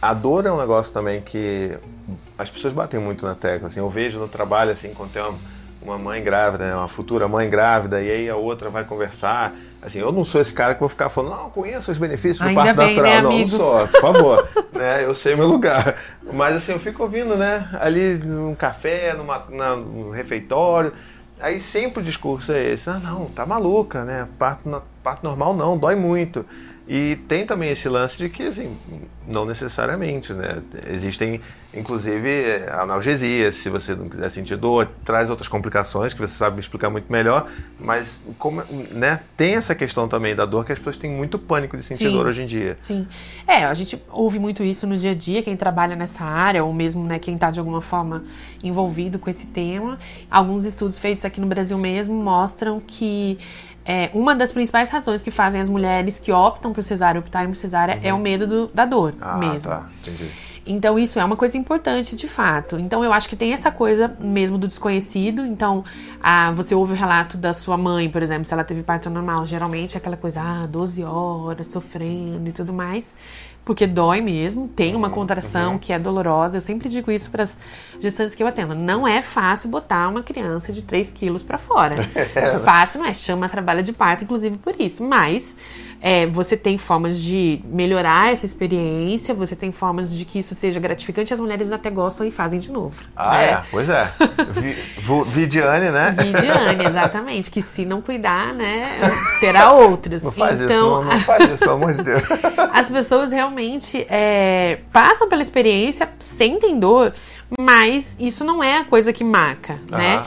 a 0.00 0.14
dor 0.14 0.46
é 0.46 0.52
um 0.52 0.58
negócio 0.58 0.92
também 0.92 1.20
que 1.20 1.76
as 2.38 2.48
pessoas 2.48 2.72
batem 2.72 2.98
muito 2.98 3.26
na 3.26 3.34
tecla. 3.34 3.68
Assim, 3.68 3.80
eu 3.80 3.90
vejo 3.90 4.18
no 4.18 4.28
trabalho, 4.28 4.70
assim, 4.70 4.94
quando 4.94 5.12
tem 5.12 5.22
uma, 5.22 5.34
uma 5.82 5.98
mãe 5.98 6.22
grávida, 6.22 6.66
né, 6.66 6.74
uma 6.74 6.88
futura 6.88 7.28
mãe 7.28 7.50
grávida, 7.50 8.00
e 8.00 8.10
aí 8.10 8.30
a 8.30 8.36
outra 8.36 8.70
vai 8.70 8.84
conversar. 8.84 9.54
Assim, 9.82 9.98
eu 9.98 10.10
não 10.10 10.24
sou 10.24 10.40
esse 10.40 10.52
cara 10.52 10.74
que 10.74 10.80
vou 10.80 10.88
ficar 10.88 11.08
falando, 11.10 11.36
não, 11.36 11.50
conheço 11.50 11.90
os 11.90 11.98
benefícios 11.98 12.40
Ainda 12.40 12.60
do 12.60 12.64
parto 12.64 12.76
bem, 12.76 12.96
natural. 12.96 13.14
Né, 13.14 13.22
não, 13.22 13.38
não 13.38 13.46
sou, 13.46 13.88
por 13.88 14.00
favor. 14.00 14.48
né, 14.72 15.04
eu 15.04 15.14
sei 15.14 15.36
meu 15.36 15.46
lugar. 15.46 15.96
Mas 16.32 16.56
assim, 16.56 16.72
eu 16.72 16.80
fico 16.80 17.02
ouvindo, 17.02 17.36
né? 17.36 17.68
Ali 17.80 18.16
num 18.18 18.54
café, 18.54 19.14
numa, 19.14 19.44
na, 19.50 19.76
num 19.76 20.10
refeitório. 20.10 20.92
Aí 21.40 21.58
sempre 21.58 22.00
o 22.00 22.04
discurso 22.04 22.52
é 22.52 22.62
esse, 22.72 22.90
ah 22.90 22.98
não, 22.98 23.26
tá 23.26 23.46
maluca, 23.46 24.04
né? 24.04 24.28
Parto, 24.38 24.82
parto 25.02 25.24
normal 25.24 25.54
não, 25.54 25.76
dói 25.76 25.96
muito. 25.96 26.44
E 26.88 27.16
tem 27.28 27.46
também 27.46 27.70
esse 27.70 27.88
lance 27.88 28.18
de 28.18 28.28
que, 28.28 28.42
assim, 28.42 28.76
não 29.26 29.44
necessariamente, 29.44 30.32
né? 30.32 30.60
Existem, 30.88 31.40
inclusive, 31.72 32.28
analgesias, 32.68 33.54
se 33.54 33.70
você 33.70 33.94
não 33.94 34.08
quiser 34.08 34.28
sentir 34.28 34.56
dor, 34.56 34.88
traz 35.04 35.30
outras 35.30 35.46
complicações 35.46 36.12
que 36.12 36.20
você 36.20 36.34
sabe 36.34 36.56
me 36.56 36.60
explicar 36.60 36.90
muito 36.90 37.10
melhor, 37.10 37.48
mas 37.78 38.20
como, 38.38 38.64
né, 38.90 39.20
tem 39.36 39.54
essa 39.54 39.72
questão 39.72 40.08
também 40.08 40.34
da 40.34 40.44
dor 40.44 40.64
que 40.64 40.72
as 40.72 40.78
pessoas 40.78 40.96
têm 40.96 41.10
muito 41.12 41.38
pânico 41.38 41.76
de 41.76 41.82
sentir 41.84 42.08
sim, 42.08 42.12
dor 42.12 42.26
hoje 42.26 42.42
em 42.42 42.46
dia. 42.46 42.76
Sim. 42.80 43.06
É, 43.46 43.64
a 43.64 43.74
gente 43.74 44.02
ouve 44.10 44.40
muito 44.40 44.64
isso 44.64 44.84
no 44.84 44.96
dia 44.96 45.12
a 45.12 45.14
dia, 45.14 45.42
quem 45.42 45.56
trabalha 45.56 45.94
nessa 45.94 46.24
área, 46.24 46.64
ou 46.64 46.72
mesmo, 46.72 47.04
né, 47.04 47.20
quem 47.20 47.34
está 47.34 47.52
de 47.52 47.60
alguma 47.60 47.80
forma 47.80 48.24
envolvido 48.64 49.16
com 49.18 49.30
esse 49.30 49.46
tema. 49.46 49.96
Alguns 50.28 50.64
estudos 50.64 50.98
feitos 50.98 51.24
aqui 51.24 51.40
no 51.40 51.46
Brasil 51.46 51.78
mesmo 51.78 52.14
mostram 52.14 52.80
que 52.80 53.38
é, 53.90 54.08
uma 54.14 54.36
das 54.36 54.52
principais 54.52 54.88
razões 54.88 55.20
que 55.20 55.32
fazem 55.32 55.60
as 55.60 55.68
mulheres 55.68 56.20
que 56.20 56.30
optam 56.30 56.72
por 56.72 56.80
cesárea 56.80 57.18
optarem 57.18 57.48
por 57.48 57.56
cesárea 57.56 57.96
uhum. 57.96 58.00
é 58.04 58.14
o 58.14 58.18
medo 58.20 58.46
do, 58.46 58.66
da 58.68 58.84
dor 58.84 59.14
ah, 59.20 59.36
mesmo. 59.36 59.68
Tá. 59.68 59.88
Entendi. 60.00 60.30
Então, 60.64 60.96
isso 60.96 61.18
é 61.18 61.24
uma 61.24 61.34
coisa 61.34 61.58
importante, 61.58 62.14
de 62.14 62.28
fato. 62.28 62.78
Então, 62.78 63.02
eu 63.02 63.12
acho 63.12 63.28
que 63.28 63.34
tem 63.34 63.52
essa 63.52 63.72
coisa 63.72 64.14
mesmo 64.20 64.56
do 64.56 64.68
desconhecido. 64.68 65.44
Então, 65.44 65.82
ah, 66.22 66.52
você 66.52 66.72
ouve 66.72 66.92
o 66.92 66.94
relato 66.94 67.36
da 67.36 67.52
sua 67.52 67.76
mãe, 67.76 68.08
por 68.08 68.22
exemplo, 68.22 68.44
se 68.44 68.54
ela 68.54 68.62
teve 68.62 68.84
parto 68.84 69.10
normal. 69.10 69.44
Geralmente 69.44 69.96
é 69.96 69.98
aquela 69.98 70.16
coisa, 70.16 70.40
ah, 70.40 70.66
12 70.66 71.02
horas 71.02 71.66
sofrendo 71.66 72.48
e 72.48 72.52
tudo 72.52 72.72
mais 72.72 73.16
porque 73.70 73.86
dói 73.86 74.20
mesmo, 74.20 74.66
tem 74.66 74.96
uma 74.96 75.06
uhum, 75.06 75.14
contração 75.14 75.72
uhum. 75.74 75.78
que 75.78 75.92
é 75.92 75.98
dolorosa. 76.00 76.56
Eu 76.56 76.60
sempre 76.60 76.88
digo 76.88 77.08
isso 77.08 77.30
para 77.30 77.44
as 77.44 77.56
gestantes 78.00 78.34
que 78.34 78.42
eu 78.42 78.46
atendo. 78.48 78.74
Não 78.74 79.06
é 79.06 79.22
fácil 79.22 79.68
botar 79.68 80.08
uma 80.08 80.24
criança 80.24 80.72
de 80.72 80.82
3 80.82 81.12
quilos 81.12 81.44
para 81.44 81.56
fora. 81.56 81.94
É, 82.34 82.58
fácil 82.60 83.00
não 83.00 83.06
é, 83.06 83.14
chama 83.14 83.48
trabalho 83.48 83.82
de 83.82 83.92
parto, 83.92 84.24
inclusive 84.24 84.58
por 84.58 84.74
isso. 84.80 85.04
Mas 85.04 85.56
é, 86.02 86.26
você 86.26 86.56
tem 86.56 86.78
formas 86.78 87.20
de 87.20 87.60
melhorar 87.64 88.32
essa 88.32 88.46
experiência, 88.46 89.34
você 89.34 89.54
tem 89.54 89.70
formas 89.70 90.16
de 90.16 90.24
que 90.24 90.38
isso 90.38 90.54
seja 90.54 90.80
gratificante, 90.80 91.32
as 91.32 91.40
mulheres 91.40 91.70
até 91.70 91.90
gostam 91.90 92.26
e 92.26 92.30
fazem 92.30 92.58
de 92.58 92.72
novo. 92.72 93.02
Ah, 93.14 93.32
né? 93.32 93.44
é? 93.44 93.62
Pois 93.70 93.88
é. 93.88 94.12
Vidiane, 95.26 95.90
né? 95.90 96.16
Vidiane, 96.18 96.84
exatamente. 96.86 97.50
Que 97.50 97.60
se 97.60 97.84
não 97.84 98.00
cuidar, 98.00 98.54
né, 98.54 98.88
terá 99.40 99.72
outros. 99.72 100.22
Não 100.22 100.32
faz 100.32 100.60
então, 100.60 100.70
isso, 100.70 100.80
não, 100.80 101.04
não 101.04 101.20
faz 101.20 101.44
isso, 101.44 101.58
pelo 101.58 101.72
amor 101.72 101.92
de 101.92 102.02
Deus. 102.02 102.22
As 102.72 102.88
pessoas 102.88 103.30
realmente 103.30 104.06
é, 104.08 104.78
passam 104.92 105.28
pela 105.28 105.42
experiência, 105.42 106.08
sentem 106.18 106.78
dor, 106.78 107.12
mas 107.58 108.16
isso 108.20 108.44
não 108.44 108.62
é 108.62 108.76
a 108.76 108.84
coisa 108.84 109.12
que 109.12 109.24
marca, 109.24 109.80
né? 109.88 110.24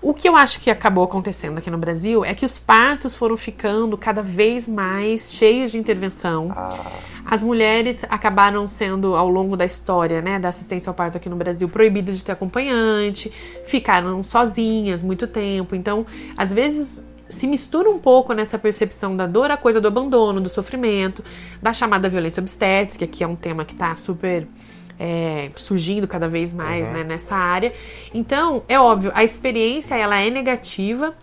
O 0.00 0.14
que 0.14 0.28
eu 0.28 0.36
acho 0.36 0.60
que 0.60 0.70
acabou 0.70 1.04
acontecendo 1.04 1.58
aqui 1.58 1.70
no 1.70 1.78
Brasil 1.78 2.24
é 2.24 2.34
que 2.34 2.44
os 2.44 2.58
partos 2.58 3.14
foram 3.14 3.36
ficando 3.36 3.96
cada 3.98 4.22
vez 4.22 4.66
mais 4.66 5.32
cheios 5.32 5.72
de 5.72 5.78
intervenção. 5.78 6.52
Ah. 6.56 6.90
As 7.24 7.42
mulheres 7.42 8.04
acabaram 8.08 8.66
sendo, 8.66 9.14
ao 9.14 9.28
longo 9.28 9.56
da 9.56 9.64
história, 9.64 10.20
né, 10.20 10.38
da 10.38 10.48
assistência 10.48 10.90
ao 10.90 10.94
parto 10.94 11.16
aqui 11.16 11.28
no 11.28 11.36
Brasil, 11.36 11.68
proibidas 11.68 12.16
de 12.16 12.24
ter 12.24 12.32
acompanhante, 12.32 13.30
ficaram 13.64 14.22
sozinhas 14.24 15.02
muito 15.02 15.26
tempo. 15.26 15.74
Então, 15.74 16.04
às 16.36 16.52
vezes 16.52 17.04
se 17.28 17.46
mistura 17.46 17.88
um 17.88 17.98
pouco 17.98 18.34
nessa 18.34 18.58
percepção 18.58 19.16
da 19.16 19.26
dor 19.26 19.50
a 19.50 19.56
coisa 19.56 19.80
do 19.80 19.88
abandono, 19.88 20.40
do 20.40 20.50
sofrimento, 20.50 21.24
da 21.62 21.72
chamada 21.72 22.08
violência 22.08 22.40
obstétrica, 22.40 23.06
que 23.06 23.24
é 23.24 23.26
um 23.26 23.36
tema 23.36 23.64
que 23.64 23.72
está 23.72 23.96
super 23.96 24.46
é, 24.98 25.50
surgindo 25.56 26.06
cada 26.06 26.28
vez 26.28 26.52
mais 26.52 26.88
uhum. 26.88 26.94
né, 26.94 27.04
nessa 27.04 27.34
área. 27.34 27.72
Então, 28.12 28.62
é 28.68 28.78
óbvio, 28.78 29.10
a 29.14 29.24
experiência 29.24 29.94
ela 29.94 30.18
é 30.20 30.30
negativa 30.30 31.14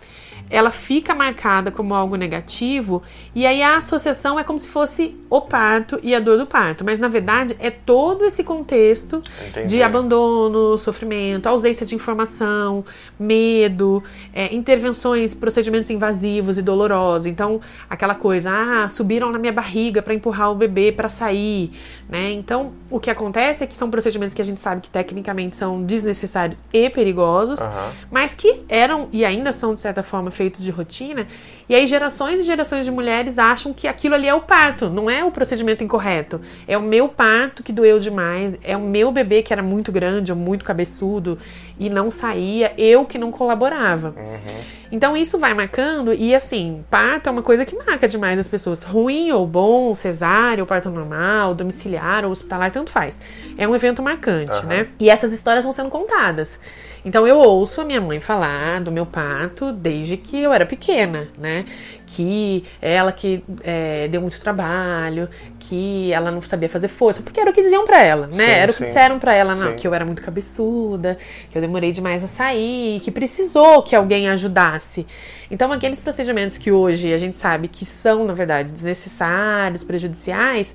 ela 0.50 0.70
fica 0.70 1.14
marcada 1.14 1.70
como 1.70 1.94
algo 1.94 2.16
negativo 2.16 3.02
e 3.34 3.46
aí 3.46 3.62
a 3.62 3.76
associação 3.76 4.38
é 4.38 4.44
como 4.44 4.58
se 4.58 4.68
fosse 4.68 5.16
o 5.30 5.40
parto 5.40 5.98
e 6.02 6.14
a 6.14 6.20
dor 6.20 6.36
do 6.36 6.46
parto, 6.46 6.84
mas 6.84 6.98
na 6.98 7.08
verdade 7.08 7.56
é 7.60 7.70
todo 7.70 8.24
esse 8.24 8.42
contexto 8.42 9.22
Entendi. 9.48 9.68
de 9.68 9.82
abandono, 9.82 10.76
sofrimento, 10.76 11.46
ausência 11.46 11.86
de 11.86 11.94
informação, 11.94 12.84
medo, 13.18 14.02
é, 14.32 14.52
intervenções, 14.54 15.34
procedimentos 15.34 15.90
invasivos 15.90 16.58
e 16.58 16.62
dolorosos. 16.62 17.26
Então, 17.26 17.60
aquela 17.88 18.14
coisa, 18.14 18.50
ah, 18.50 18.88
subiram 18.88 19.30
na 19.30 19.38
minha 19.38 19.52
barriga 19.52 20.02
para 20.02 20.12
empurrar 20.14 20.50
o 20.50 20.54
bebê 20.54 20.90
para 20.90 21.08
sair, 21.08 21.70
né? 22.08 22.32
Então, 22.32 22.72
o 22.90 22.98
que 22.98 23.10
acontece 23.10 23.62
é 23.62 23.66
que 23.66 23.76
são 23.76 23.90
procedimentos 23.90 24.34
que 24.34 24.42
a 24.42 24.44
gente 24.44 24.60
sabe 24.60 24.80
que 24.80 24.90
tecnicamente 24.90 25.56
são 25.56 25.82
desnecessários 25.82 26.64
e 26.72 26.90
perigosos, 26.90 27.60
uhum. 27.60 27.92
mas 28.10 28.34
que 28.34 28.62
eram 28.68 29.08
e 29.12 29.24
ainda 29.24 29.52
são 29.52 29.74
de 29.74 29.80
certa 29.80 30.02
forma 30.02 30.30
feitos 30.40 30.62
de 30.64 30.70
rotina. 30.70 31.26
E 31.68 31.74
aí 31.74 31.86
gerações 31.86 32.40
e 32.40 32.44
gerações 32.44 32.86
de 32.86 32.90
mulheres 32.90 33.38
acham 33.38 33.74
que 33.74 33.86
aquilo 33.86 34.14
ali 34.14 34.26
é 34.26 34.32
o 34.32 34.40
parto, 34.40 34.88
não 34.88 35.10
é 35.10 35.22
o 35.22 35.30
procedimento 35.30 35.84
incorreto. 35.84 36.40
É 36.66 36.78
o 36.78 36.82
meu 36.82 37.10
parto 37.10 37.62
que 37.62 37.74
doeu 37.74 37.98
demais, 37.98 38.56
é 38.64 38.74
o 38.74 38.80
meu 38.80 39.12
bebê 39.12 39.42
que 39.42 39.52
era 39.52 39.62
muito 39.62 39.92
grande 39.92 40.32
ou 40.32 40.38
muito 40.38 40.64
cabeçudo 40.64 41.38
e 41.78 41.90
não 41.90 42.10
saía, 42.10 42.72
eu 42.78 43.04
que 43.04 43.18
não 43.18 43.30
colaborava. 43.30 44.14
Uhum. 44.16 44.79
Então 44.92 45.16
isso 45.16 45.38
vai 45.38 45.54
marcando 45.54 46.12
e 46.12 46.34
assim, 46.34 46.84
parto 46.90 47.28
é 47.28 47.32
uma 47.32 47.42
coisa 47.42 47.64
que 47.64 47.76
marca 47.76 48.08
demais 48.08 48.38
as 48.38 48.48
pessoas. 48.48 48.82
Ruim 48.82 49.30
ou 49.30 49.46
bom, 49.46 49.94
cesárea 49.94 50.62
ou 50.62 50.66
parto 50.66 50.90
normal, 50.90 51.54
domiciliar 51.54 52.24
ou 52.24 52.32
hospitalar, 52.32 52.70
tanto 52.70 52.90
faz. 52.90 53.20
É 53.56 53.68
um 53.68 53.74
evento 53.74 54.02
marcante, 54.02 54.58
uhum. 54.60 54.66
né? 54.66 54.88
E 54.98 55.08
essas 55.08 55.32
histórias 55.32 55.64
vão 55.64 55.72
sendo 55.72 55.90
contadas. 55.90 56.58
Então 57.04 57.26
eu 57.26 57.38
ouço 57.38 57.80
a 57.80 57.84
minha 57.84 58.00
mãe 58.00 58.20
falar 58.20 58.80
do 58.80 58.92
meu 58.92 59.06
parto 59.06 59.72
desde 59.72 60.16
que 60.16 60.40
eu 60.40 60.52
era 60.52 60.66
pequena, 60.66 61.28
né? 61.38 61.64
Que 62.06 62.64
ela 62.80 63.12
que 63.12 63.42
é, 63.62 64.08
deu 64.08 64.20
muito 64.20 64.40
trabalho, 64.40 65.28
que 65.60 66.12
ela 66.12 66.30
não 66.30 66.40
sabia 66.40 66.68
fazer 66.68 66.88
força, 66.88 67.22
porque 67.22 67.38
era 67.38 67.50
o 67.50 67.52
que 67.52 67.62
diziam 67.62 67.86
para 67.86 68.02
ela, 68.02 68.26
né? 68.26 68.46
Sim, 68.46 68.50
era 68.50 68.72
o 68.72 68.74
que 68.74 68.84
disseram 68.84 69.18
para 69.18 69.34
ela, 69.34 69.54
não, 69.54 69.76
que 69.76 69.86
eu 69.86 69.94
era 69.94 70.04
muito 70.04 70.22
cabeçuda, 70.22 71.18
que 71.52 71.56
eu 71.56 71.62
demorei 71.62 71.92
demais 71.92 72.24
a 72.24 72.26
sair, 72.26 72.98
que 73.00 73.10
precisou 73.10 73.82
que 73.82 73.94
alguém 73.94 74.28
ajudasse. 74.28 75.06
Então 75.50 75.70
aqueles 75.70 76.00
procedimentos 76.00 76.56
que 76.58 76.72
hoje 76.72 77.12
a 77.12 77.18
gente 77.18 77.36
sabe 77.36 77.68
que 77.68 77.84
são, 77.84 78.24
na 78.24 78.32
verdade, 78.32 78.72
desnecessários, 78.72 79.84
prejudiciais, 79.84 80.74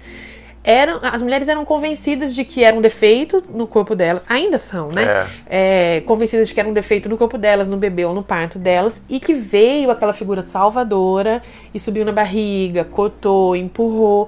eram, 0.66 1.00
as 1.04 1.22
mulheres 1.22 1.48
eram 1.48 1.64
convencidas 1.64 2.34
de 2.34 2.44
que 2.44 2.64
era 2.64 2.76
um 2.76 2.82
defeito 2.82 3.44
no 3.54 3.68
corpo 3.68 3.96
delas, 3.96 4.26
ainda 4.28 4.58
são, 4.58 4.90
né? 4.90 5.28
É. 5.48 5.98
É, 5.98 6.02
convencidas 6.02 6.48
de 6.48 6.54
que 6.56 6.60
era 6.60 6.68
um 6.68 6.74
defeito 6.74 7.08
no 7.08 7.18
corpo 7.18 7.38
delas, 7.38 7.68
no 7.68 7.78
bebê 7.78 8.04
ou 8.04 8.16
no 8.16 8.24
parto 8.24 8.58
delas, 8.58 9.04
e 9.08 9.20
que 9.20 9.34
veio 9.34 9.92
aquela 9.92 10.12
figura 10.12 10.42
salvadora 10.42 11.42
e 11.72 11.80
subiu 11.80 12.04
na 12.04 12.12
barriga, 12.12 12.84
cortou, 12.84 13.56
empurrou. 13.56 14.28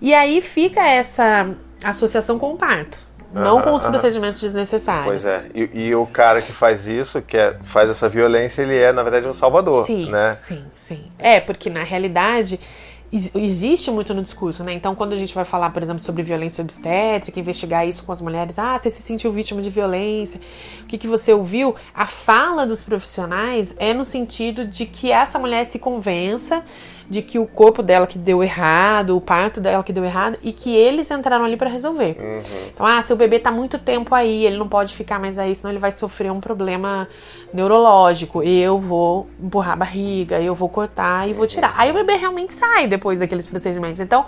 E 0.00 0.14
aí 0.14 0.40
fica 0.40 0.80
essa 0.80 1.50
associação 1.84 2.38
com 2.38 2.54
o 2.54 2.56
parto. 2.56 3.10
Não 3.32 3.62
com 3.62 3.74
os 3.74 3.84
procedimentos 3.84 4.40
desnecessários. 4.40 5.22
Pois 5.22 5.24
é. 5.24 5.50
E, 5.54 5.86
e, 5.86 5.94
o 5.94 6.04
cara 6.04 6.42
que 6.42 6.52
faz 6.52 6.86
isso, 6.86 7.22
que 7.22 7.36
é, 7.36 7.56
faz 7.62 7.88
essa 7.88 8.08
violência, 8.08 8.62
ele 8.62 8.76
é, 8.76 8.92
na 8.92 9.04
verdade, 9.04 9.28
um 9.28 9.34
salvador. 9.34 9.86
Sim, 9.86 10.10
né? 10.10 10.34
sim, 10.34 10.64
sim. 10.74 11.12
É, 11.16 11.38
porque 11.38 11.70
na 11.70 11.84
realidade 11.84 12.58
existe 13.12 13.90
muito 13.90 14.14
no 14.14 14.22
discurso, 14.22 14.62
né? 14.62 14.72
Então, 14.72 14.94
quando 14.94 15.12
a 15.12 15.16
gente 15.16 15.34
vai 15.34 15.44
falar, 15.44 15.70
por 15.70 15.82
exemplo, 15.82 16.00
sobre 16.00 16.22
violência 16.22 16.62
obstétrica, 16.62 17.40
investigar 17.40 17.86
isso 17.86 18.04
com 18.04 18.12
as 18.12 18.20
mulheres, 18.20 18.58
ah, 18.58 18.78
você 18.78 18.88
se 18.88 19.02
sentiu 19.02 19.32
vítima 19.32 19.60
de 19.60 19.70
violência, 19.70 20.40
o 20.82 20.86
que, 20.86 20.96
que 20.96 21.08
você 21.08 21.32
ouviu? 21.32 21.74
A 21.92 22.06
fala 22.06 22.64
dos 22.64 22.80
profissionais 22.80 23.74
é 23.78 23.92
no 23.92 24.04
sentido 24.04 24.64
de 24.64 24.86
que 24.86 25.10
essa 25.10 25.38
mulher 25.38 25.66
se 25.66 25.78
convença 25.78 26.64
de 27.10 27.22
que 27.22 27.40
o 27.40 27.46
corpo 27.46 27.82
dela 27.82 28.06
que 28.06 28.16
deu 28.16 28.40
errado, 28.40 29.16
o 29.16 29.20
parto 29.20 29.60
dela 29.60 29.82
que 29.82 29.92
deu 29.92 30.04
errado, 30.04 30.38
e 30.42 30.52
que 30.52 30.74
eles 30.76 31.10
entraram 31.10 31.44
ali 31.44 31.56
para 31.56 31.68
resolver. 31.68 32.16
Uhum. 32.16 32.40
Então, 32.72 32.86
ah, 32.86 33.02
seu 33.02 33.16
bebê 33.16 33.40
tá 33.40 33.50
muito 33.50 33.80
tempo 33.80 34.14
aí, 34.14 34.46
ele 34.46 34.56
não 34.56 34.68
pode 34.68 34.94
ficar 34.94 35.18
mais 35.18 35.36
aí, 35.36 35.52
senão 35.52 35.72
ele 35.72 35.80
vai 35.80 35.90
sofrer 35.90 36.30
um 36.30 36.38
problema 36.38 37.08
neurológico. 37.52 38.44
Eu 38.44 38.78
vou 38.78 39.28
empurrar 39.42 39.72
a 39.72 39.76
barriga, 39.76 40.40
eu 40.40 40.54
vou 40.54 40.68
cortar 40.68 41.28
e 41.28 41.32
vou 41.32 41.48
tirar. 41.48 41.74
Aí 41.76 41.90
o 41.90 41.94
bebê 41.94 42.14
realmente 42.14 42.54
sai 42.54 42.86
depois 42.86 43.18
daqueles 43.18 43.44
procedimentos. 43.44 43.98
Então, 43.98 44.24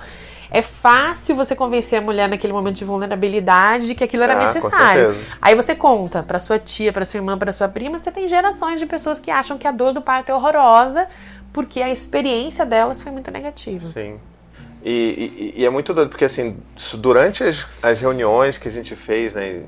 é 0.50 0.60
fácil 0.60 1.36
você 1.36 1.54
convencer 1.54 2.00
a 2.00 2.02
mulher 2.02 2.28
naquele 2.28 2.52
momento 2.52 2.76
de 2.76 2.84
vulnerabilidade 2.84 3.86
de 3.86 3.94
que 3.94 4.02
aquilo 4.02 4.24
era 4.24 4.34
ah, 4.34 4.38
necessário. 4.44 5.16
Aí 5.40 5.54
você 5.54 5.76
conta 5.76 6.20
para 6.20 6.40
sua 6.40 6.58
tia, 6.58 6.92
para 6.92 7.04
sua 7.04 7.18
irmã, 7.18 7.38
para 7.38 7.52
sua 7.52 7.68
prima, 7.68 8.00
você 8.00 8.10
tem 8.10 8.26
gerações 8.26 8.80
de 8.80 8.86
pessoas 8.86 9.20
que 9.20 9.30
acham 9.30 9.56
que 9.56 9.68
a 9.68 9.70
dor 9.70 9.94
do 9.94 10.02
parto 10.02 10.30
é 10.30 10.34
horrorosa 10.34 11.06
porque 11.52 11.82
a 11.82 11.90
experiência 11.90 12.64
delas 12.64 13.00
foi 13.00 13.12
muito 13.12 13.30
negativa. 13.30 13.84
Sim. 13.92 14.18
E, 14.84 15.54
e, 15.54 15.60
e, 15.60 15.64
é 15.64 15.70
muito 15.70 15.94
doido, 15.94 16.08
porque 16.08 16.24
assim, 16.24 16.56
durante 16.94 17.44
as, 17.44 17.64
as 17.80 18.00
reuniões 18.00 18.58
que 18.58 18.66
a 18.66 18.70
gente 18.70 18.96
fez, 18.96 19.32
né, 19.32 19.62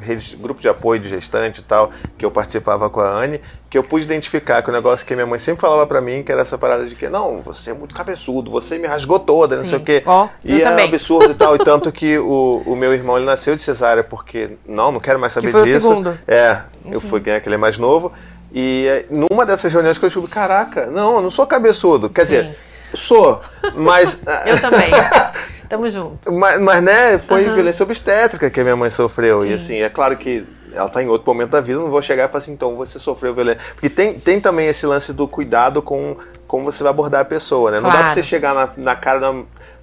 rede, 0.00 0.34
grupo 0.34 0.62
de 0.62 0.68
apoio 0.68 0.98
de 0.98 1.10
gestante 1.10 1.60
e 1.60 1.64
tal, 1.64 1.92
que 2.16 2.24
eu 2.24 2.30
participava 2.30 2.88
com 2.88 3.00
a 3.00 3.22
Anne, 3.22 3.42
que 3.68 3.76
eu 3.76 3.84
pude 3.84 4.06
identificar 4.06 4.62
que 4.62 4.70
o 4.70 4.72
negócio 4.72 5.04
que 5.04 5.14
minha 5.14 5.26
mãe 5.26 5.38
sempre 5.38 5.60
falava 5.60 5.86
para 5.86 6.00
mim, 6.00 6.22
que 6.22 6.32
era 6.32 6.40
essa 6.40 6.56
parada 6.56 6.86
de 6.86 6.96
que, 6.96 7.06
não, 7.06 7.42
você 7.42 7.70
é 7.70 7.74
muito 7.74 7.94
cabeçudo, 7.94 8.50
você 8.50 8.78
me 8.78 8.86
rasgou 8.86 9.20
toda, 9.20 9.56
Sim. 9.56 9.62
não 9.62 9.68
sei 9.68 9.78
o 9.78 9.82
quê. 9.82 10.02
Oh, 10.06 10.26
e 10.42 10.62
é 10.62 10.70
um 10.70 10.84
absurdo 10.84 11.32
e 11.32 11.34
tal. 11.34 11.54
E 11.54 11.58
tanto 11.62 11.92
que 11.92 12.18
o, 12.18 12.62
o 12.64 12.74
meu 12.74 12.94
irmão, 12.94 13.18
ele 13.18 13.26
nasceu 13.26 13.54
de 13.54 13.62
cesárea, 13.62 14.02
porque, 14.02 14.56
não, 14.66 14.90
não 14.90 15.00
quero 15.00 15.20
mais 15.20 15.34
saber 15.34 15.48
que 15.48 15.52
foi 15.52 15.64
disso. 15.64 15.76
O 15.76 15.80
segundo. 15.82 16.18
É, 16.26 16.62
uhum. 16.82 16.94
eu 16.94 17.00
fui 17.02 17.20
ganhar 17.20 17.40
que 17.40 17.48
ele 17.48 17.56
é 17.56 17.58
mais 17.58 17.76
novo. 17.76 18.10
E 18.52 18.86
eh, 18.86 19.06
numa 19.10 19.46
dessas 19.46 19.72
reuniões 19.72 19.98
que 19.98 20.04
eu 20.04 20.08
descobri, 20.08 20.30
caraca, 20.30 20.86
não, 20.86 21.16
eu 21.16 21.22
não 21.22 21.30
sou 21.30 21.46
cabeçudo. 21.46 22.10
Quer 22.10 22.26
Sim. 22.26 22.36
dizer, 22.36 22.58
sou, 22.94 23.40
mas. 23.74 24.20
eu 24.46 24.60
também. 24.60 24.90
Tamo 25.68 25.88
junto. 25.88 26.32
Mas, 26.32 26.60
mas 26.60 26.82
né, 26.82 27.18
foi 27.18 27.46
uhum. 27.46 27.54
violência 27.54 27.84
obstétrica 27.84 28.50
que 28.50 28.60
a 28.60 28.64
minha 28.64 28.74
mãe 28.74 28.90
sofreu. 28.90 29.42
Sim. 29.42 29.50
E 29.50 29.52
assim, 29.52 29.82
é 29.82 29.88
claro 29.88 30.16
que 30.16 30.44
ela 30.72 30.86
está 30.86 31.02
em 31.02 31.08
outro 31.08 31.26
momento 31.26 31.50
da 31.50 31.60
vida, 31.60 31.78
não 31.78 31.90
vou 31.90 32.02
chegar 32.02 32.24
e 32.24 32.28
falar 32.28 32.40
assim, 32.40 32.52
então 32.52 32.74
você 32.74 32.98
sofreu 32.98 33.34
violência. 33.34 33.60
Porque 33.74 33.88
tem, 33.88 34.18
tem 34.18 34.40
também 34.40 34.68
esse 34.68 34.84
lance 34.84 35.12
do 35.12 35.28
cuidado 35.28 35.80
com 35.80 36.16
como 36.46 36.64
você 36.64 36.82
vai 36.82 36.90
abordar 36.90 37.20
a 37.20 37.24
pessoa, 37.24 37.70
né? 37.70 37.78
Não 37.78 37.88
claro. 37.88 37.98
dá 37.98 38.04
pra 38.06 38.14
você 38.14 38.22
chegar 38.24 38.54
na, 38.54 38.68
na 38.76 38.96
cara 38.96 39.32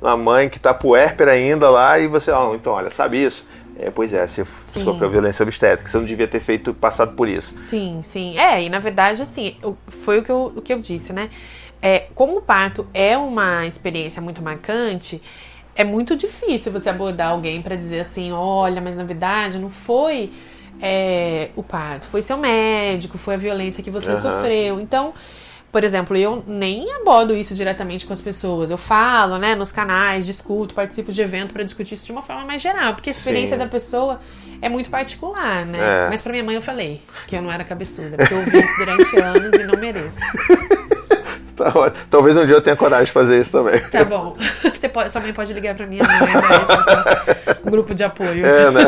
da, 0.01 0.17
mãe 0.17 0.49
que 0.49 0.59
tá 0.59 0.73
puérpera 0.73 1.31
ainda 1.31 1.69
lá 1.69 1.97
e 1.97 2.07
você, 2.07 2.31
ah, 2.31 2.51
então, 2.53 2.73
olha, 2.73 2.91
sabe 2.91 3.23
isso? 3.23 3.45
É, 3.79 3.91
pois 3.91 4.13
é, 4.13 4.25
você 4.25 4.45
sim. 4.67 4.83
sofreu 4.83 5.09
violência 5.09 5.43
obstétrica, 5.43 5.89
você 5.89 5.97
não 5.97 6.05
devia 6.05 6.27
ter 6.27 6.39
feito 6.39 6.73
passado 6.73 7.15
por 7.15 7.27
isso. 7.27 7.55
Sim, 7.59 8.01
sim. 8.03 8.37
É, 8.37 8.63
e 8.63 8.69
na 8.69 8.79
verdade, 8.79 9.21
assim, 9.21 9.55
foi 9.87 10.19
o 10.19 10.23
que 10.23 10.31
eu, 10.31 10.53
o 10.55 10.61
que 10.61 10.73
eu 10.73 10.79
disse, 10.79 11.13
né? 11.13 11.29
é, 11.81 12.07
como 12.15 12.37
o 12.37 12.41
parto 12.41 12.87
é 12.93 13.17
uma 13.17 13.65
experiência 13.65 14.21
muito 14.21 14.41
marcante, 14.41 15.21
é 15.75 15.83
muito 15.83 16.15
difícil 16.15 16.71
você 16.71 16.89
abordar 16.89 17.29
alguém 17.29 17.61
para 17.61 17.75
dizer 17.75 17.99
assim, 17.99 18.31
olha, 18.31 18.81
mas 18.81 18.97
na 18.97 19.03
verdade 19.03 19.59
não 19.59 19.69
foi 19.69 20.31
é, 20.81 21.51
o 21.55 21.61
parto, 21.61 22.05
foi 22.05 22.21
seu 22.21 22.37
médico, 22.37 23.17
foi 23.17 23.35
a 23.35 23.37
violência 23.37 23.83
que 23.83 23.91
você 23.91 24.11
uhum. 24.11 24.19
sofreu. 24.19 24.79
Então, 24.79 25.13
por 25.71 25.83
exemplo, 25.83 26.15
eu 26.15 26.43
nem 26.47 26.91
abordo 26.93 27.35
isso 27.35 27.53
diretamente 27.53 28.05
com 28.05 28.13
as 28.13 28.21
pessoas. 28.21 28.71
Eu 28.71 28.77
falo, 28.77 29.37
né, 29.37 29.53
nos 29.55 29.71
canais, 29.71 30.25
discuto, 30.25 30.73
participo 30.73 31.11
de 31.11 31.21
evento 31.21 31.53
para 31.53 31.63
discutir 31.63 31.95
isso 31.95 32.05
de 32.05 32.11
uma 32.11 32.21
forma 32.21 32.45
mais 32.45 32.61
geral, 32.61 32.93
porque 32.93 33.09
a 33.09 33.11
experiência 33.11 33.57
Sim. 33.57 33.63
da 33.63 33.69
pessoa 33.69 34.19
é 34.61 34.69
muito 34.69 34.89
particular, 34.89 35.65
né? 35.65 35.77
É. 35.79 36.09
Mas 36.09 36.21
para 36.21 36.31
minha 36.31 36.43
mãe 36.43 36.55
eu 36.55 36.61
falei 36.61 37.01
que 37.27 37.35
eu 37.35 37.41
não 37.41 37.51
era 37.51 37.63
cabeçuda, 37.63 38.17
porque 38.17 38.33
eu 38.33 38.39
ouvi 38.39 38.59
isso 38.59 38.77
durante 38.77 39.15
anos 39.21 39.59
e 39.59 39.63
não 39.63 39.77
mereço. 39.79 40.19
Tá, 41.57 41.73
talvez 42.09 42.37
um 42.37 42.45
dia 42.45 42.55
eu 42.55 42.61
tenha 42.61 42.75
coragem 42.75 43.05
de 43.05 43.11
fazer 43.11 43.41
isso 43.41 43.51
também. 43.51 43.79
Tá 43.79 44.05
bom. 44.05 44.37
Você 44.63 44.87
pode, 44.87 45.11
sua 45.11 45.19
mãe 45.21 45.33
pode 45.33 45.51
ligar 45.53 45.75
para 45.75 45.87
minha 45.87 46.03
mãe, 46.03 46.19
né? 46.19 47.55
Um 47.65 47.69
grupo 47.71 47.95
de 47.95 48.03
apoio. 48.03 48.45
É, 48.45 48.69
né? 48.71 48.83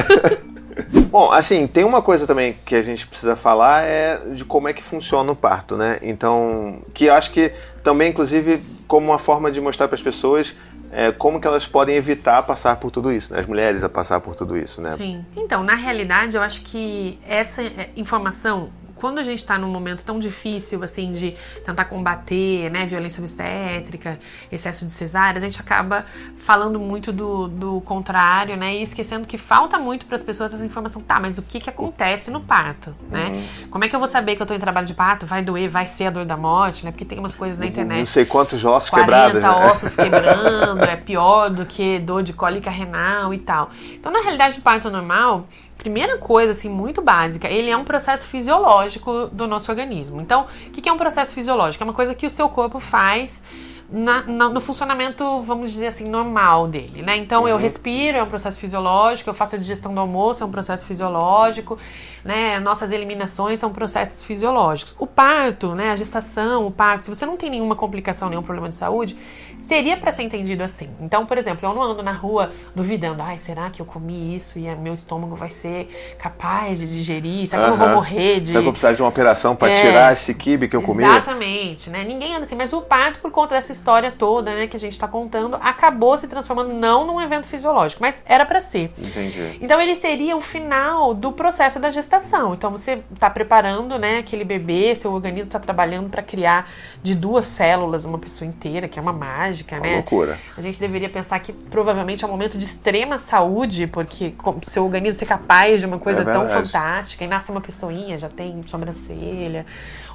Bom, 1.09 1.31
assim, 1.31 1.65
tem 1.65 1.83
uma 1.83 2.01
coisa 2.01 2.27
também 2.27 2.55
que 2.65 2.75
a 2.75 2.83
gente 2.83 3.07
precisa 3.07 3.35
falar 3.35 3.83
é 3.83 4.17
de 4.33 4.45
como 4.45 4.67
é 4.67 4.73
que 4.73 4.83
funciona 4.83 5.31
o 5.31 5.35
parto, 5.35 5.75
né? 5.75 5.99
Então, 6.03 6.81
que 6.93 7.05
eu 7.05 7.13
acho 7.13 7.31
que 7.31 7.51
também, 7.83 8.11
inclusive, 8.11 8.61
como 8.87 9.07
uma 9.07 9.19
forma 9.19 9.51
de 9.51 9.59
mostrar 9.59 9.87
para 9.87 9.95
as 9.95 10.03
pessoas 10.03 10.55
é, 10.91 11.11
como 11.11 11.39
que 11.39 11.47
elas 11.47 11.65
podem 11.65 11.95
evitar 11.95 12.43
passar 12.43 12.75
por 12.77 12.91
tudo 12.91 13.11
isso, 13.11 13.33
né? 13.33 13.39
as 13.39 13.45
mulheres 13.45 13.83
a 13.83 13.89
passar 13.89 14.19
por 14.19 14.35
tudo 14.35 14.57
isso, 14.57 14.81
né? 14.81 14.89
Sim. 14.97 15.25
Então, 15.35 15.63
na 15.63 15.75
realidade, 15.75 16.35
eu 16.35 16.41
acho 16.41 16.61
que 16.61 17.19
essa 17.27 17.61
é, 17.61 17.89
informação 17.95 18.69
quando 18.99 19.19
a 19.19 19.23
gente 19.23 19.39
está 19.39 19.57
num 19.57 19.69
momento 19.69 20.03
tão 20.03 20.19
difícil, 20.19 20.83
assim, 20.83 21.11
de 21.11 21.35
tentar 21.63 21.85
combater, 21.85 22.69
né, 22.69 22.85
violência 22.85 23.19
obstétrica, 23.19 24.19
excesso 24.51 24.85
de 24.85 24.91
cesáreas, 24.91 25.43
a 25.43 25.47
gente 25.47 25.59
acaba 25.59 26.03
falando 26.37 26.79
muito 26.79 27.11
do, 27.11 27.47
do 27.47 27.81
contrário, 27.81 28.55
né, 28.57 28.75
e 28.75 28.81
esquecendo 28.81 29.27
que 29.27 29.37
falta 29.37 29.79
muito 29.79 30.05
para 30.05 30.15
as 30.15 30.23
pessoas 30.23 30.53
essa 30.53 30.65
informação. 30.65 31.01
Tá, 31.01 31.19
mas 31.19 31.37
o 31.37 31.41
que 31.41 31.59
que 31.59 31.69
acontece 31.69 32.29
no 32.29 32.41
parto, 32.41 32.95
né? 33.09 33.29
Uhum. 33.29 33.69
Como 33.69 33.83
é 33.83 33.87
que 33.87 33.95
eu 33.95 33.99
vou 33.99 34.07
saber 34.07 34.35
que 34.35 34.41
eu 34.41 34.43
estou 34.43 34.55
em 34.55 34.59
trabalho 34.59 34.85
de 34.85 34.93
parto? 34.93 35.25
Vai 35.25 35.41
doer? 35.41 35.69
Vai 35.69 35.87
ser 35.87 36.05
a 36.05 36.09
dor 36.09 36.25
da 36.25 36.35
morte, 36.35 36.85
né? 36.85 36.91
Porque 36.91 37.05
tem 37.05 37.17
umas 37.17 37.35
coisas 37.35 37.59
na 37.59 37.65
internet. 37.65 37.99
Não 37.99 38.05
sei 38.05 38.25
quantos 38.25 38.63
ossos 38.65 38.89
quebrados. 38.89 39.39
40 39.39 39.59
né? 39.59 39.71
ossos 39.71 39.95
quebrando, 39.95 40.83
é 40.83 40.95
pior 40.95 41.49
do 41.49 41.65
que 41.65 41.99
dor 41.99 42.23
de 42.23 42.33
cólica 42.33 42.69
renal 42.69 43.33
e 43.33 43.37
tal. 43.37 43.69
Então, 43.93 44.11
na 44.11 44.21
realidade, 44.21 44.59
o 44.59 44.61
parto 44.61 44.89
normal 44.89 45.47
Primeira 45.79 46.17
coisa, 46.17 46.51
assim, 46.51 46.67
muito 46.67 47.01
básica, 47.01 47.47
ele 47.47 47.69
é 47.69 47.77
um 47.77 47.85
processo 47.85 48.27
fisiológico 48.27 49.27
do 49.31 49.47
nosso 49.47 49.71
organismo. 49.71 50.19
Então, 50.19 50.45
o 50.67 50.71
que 50.71 50.89
é 50.89 50.91
um 50.91 50.97
processo 50.97 51.33
fisiológico? 51.33 51.81
É 51.81 51.87
uma 51.87 51.93
coisa 51.93 52.13
que 52.13 52.27
o 52.27 52.29
seu 52.29 52.49
corpo 52.49 52.81
faz 52.81 53.41
na, 53.89 54.21
na, 54.23 54.49
no 54.49 54.61
funcionamento, 54.61 55.41
vamos 55.41 55.71
dizer 55.71 55.87
assim, 55.87 56.03
normal 56.03 56.67
dele, 56.67 57.01
né? 57.01 57.15
Então, 57.15 57.43
uhum. 57.43 57.47
eu 57.47 57.57
respiro, 57.57 58.17
é 58.17 58.23
um 58.23 58.27
processo 58.27 58.59
fisiológico, 58.59 59.29
eu 59.29 59.33
faço 59.33 59.55
a 59.55 59.57
digestão 59.57 59.93
do 59.93 59.99
almoço, 59.99 60.43
é 60.43 60.45
um 60.45 60.51
processo 60.51 60.85
fisiológico, 60.85 61.79
né? 62.23 62.59
Nossas 62.59 62.91
eliminações 62.91 63.59
são 63.59 63.71
processos 63.71 64.23
fisiológicos. 64.23 64.95
O 64.99 65.07
parto, 65.07 65.75
né? 65.75 65.91
A 65.91 65.95
gestação, 65.95 66.65
o 66.65 66.71
parto, 66.71 67.03
se 67.03 67.09
você 67.09 67.25
não 67.25 67.37
tem 67.37 67.49
nenhuma 67.49 67.75
complicação, 67.75 68.29
nenhum 68.29 68.43
problema 68.43 68.69
de 68.69 68.75
saúde, 68.75 69.17
seria 69.61 69.97
para 69.97 70.11
ser 70.11 70.23
entendido 70.23 70.63
assim. 70.63 70.89
Então, 71.01 71.25
por 71.25 71.37
exemplo, 71.37 71.67
eu 71.67 71.73
não 71.73 71.81
ando 71.81 72.01
na 72.03 72.11
rua 72.11 72.51
duvidando, 72.75 73.21
ai, 73.21 73.37
será 73.37 73.69
que 73.69 73.81
eu 73.81 73.85
comi 73.85 74.35
isso 74.35 74.57
e 74.57 74.73
meu 74.75 74.93
estômago 74.93 75.35
vai 75.35 75.49
ser 75.49 76.15
capaz 76.17 76.79
de 76.79 76.87
digerir? 76.87 77.47
Será 77.47 77.63
que 77.63 77.69
uhum. 77.69 77.75
eu 77.75 77.79
não 77.79 77.85
vou 77.85 77.95
morrer 77.95 78.39
de. 78.39 78.47
Será 78.47 78.53
que 78.53 78.57
eu 78.59 78.63
vou 78.63 78.73
precisar 78.73 78.93
de 78.93 79.01
uma 79.01 79.09
operação 79.09 79.55
para 79.55 79.69
é, 79.69 79.81
tirar 79.81 80.13
esse 80.13 80.33
kibe 80.33 80.67
que 80.67 80.75
eu 80.75 80.81
comi? 80.81 81.03
Exatamente, 81.03 81.89
né? 81.89 82.03
Ninguém 82.03 82.35
anda 82.35 82.43
assim, 82.43 82.55
mas 82.55 82.73
o 82.73 82.81
parto, 82.81 83.19
por 83.19 83.31
conta 83.31 83.55
dessa 83.55 83.71
história 83.71 84.11
toda, 84.11 84.53
né, 84.53 84.67
que 84.67 84.77
a 84.77 84.79
gente 84.79 84.93
está 84.93 85.07
contando, 85.07 85.57
acabou 85.61 86.17
se 86.17 86.27
transformando 86.27 86.73
não 86.73 87.05
num 87.05 87.21
evento 87.21 87.45
fisiológico, 87.45 88.01
mas 88.01 88.21
era 88.25 88.45
para 88.45 88.59
ser. 88.59 88.91
Entendi. 88.97 89.57
Então 89.61 89.79
ele 89.81 89.95
seria 89.95 90.35
o 90.35 90.41
final 90.41 91.13
do 91.13 91.31
processo 91.31 91.79
da 91.79 91.91
gestação. 91.91 92.08
Então 92.53 92.71
você 92.71 93.03
está 93.13 93.29
preparando, 93.29 93.97
né, 93.97 94.17
aquele 94.17 94.43
bebê, 94.43 94.95
seu 94.95 95.11
organismo 95.11 95.47
está 95.47 95.59
trabalhando 95.59 96.09
para 96.09 96.21
criar 96.21 96.69
de 97.03 97.15
duas 97.15 97.45
células 97.45 98.05
uma 98.05 98.17
pessoa 98.17 98.47
inteira, 98.47 98.87
que 98.87 98.97
é 98.97 99.01
uma 99.01 99.13
mágica, 99.13 99.75
uma 99.75 99.85
né? 99.85 99.95
Loucura. 99.95 100.37
A 100.57 100.61
gente 100.61 100.79
deveria 100.79 101.09
pensar 101.09 101.39
que 101.39 101.53
provavelmente 101.53 102.23
é 102.23 102.27
um 102.27 102.31
momento 102.31 102.57
de 102.57 102.65
extrema 102.65 103.17
saúde, 103.17 103.87
porque 103.87 104.33
seu 104.63 104.83
organismo 104.83 105.19
ser 105.19 105.25
capaz 105.25 105.79
de 105.79 105.85
uma 105.85 105.99
coisa 105.99 106.21
é 106.21 106.25
tão 106.25 106.47
fantástica, 106.49 107.23
e 107.23 107.27
nasce 107.27 107.51
uma 107.51 107.61
pessoinha, 107.61 108.17
já 108.17 108.29
tem 108.29 108.61
sobrancelha, 108.65 109.65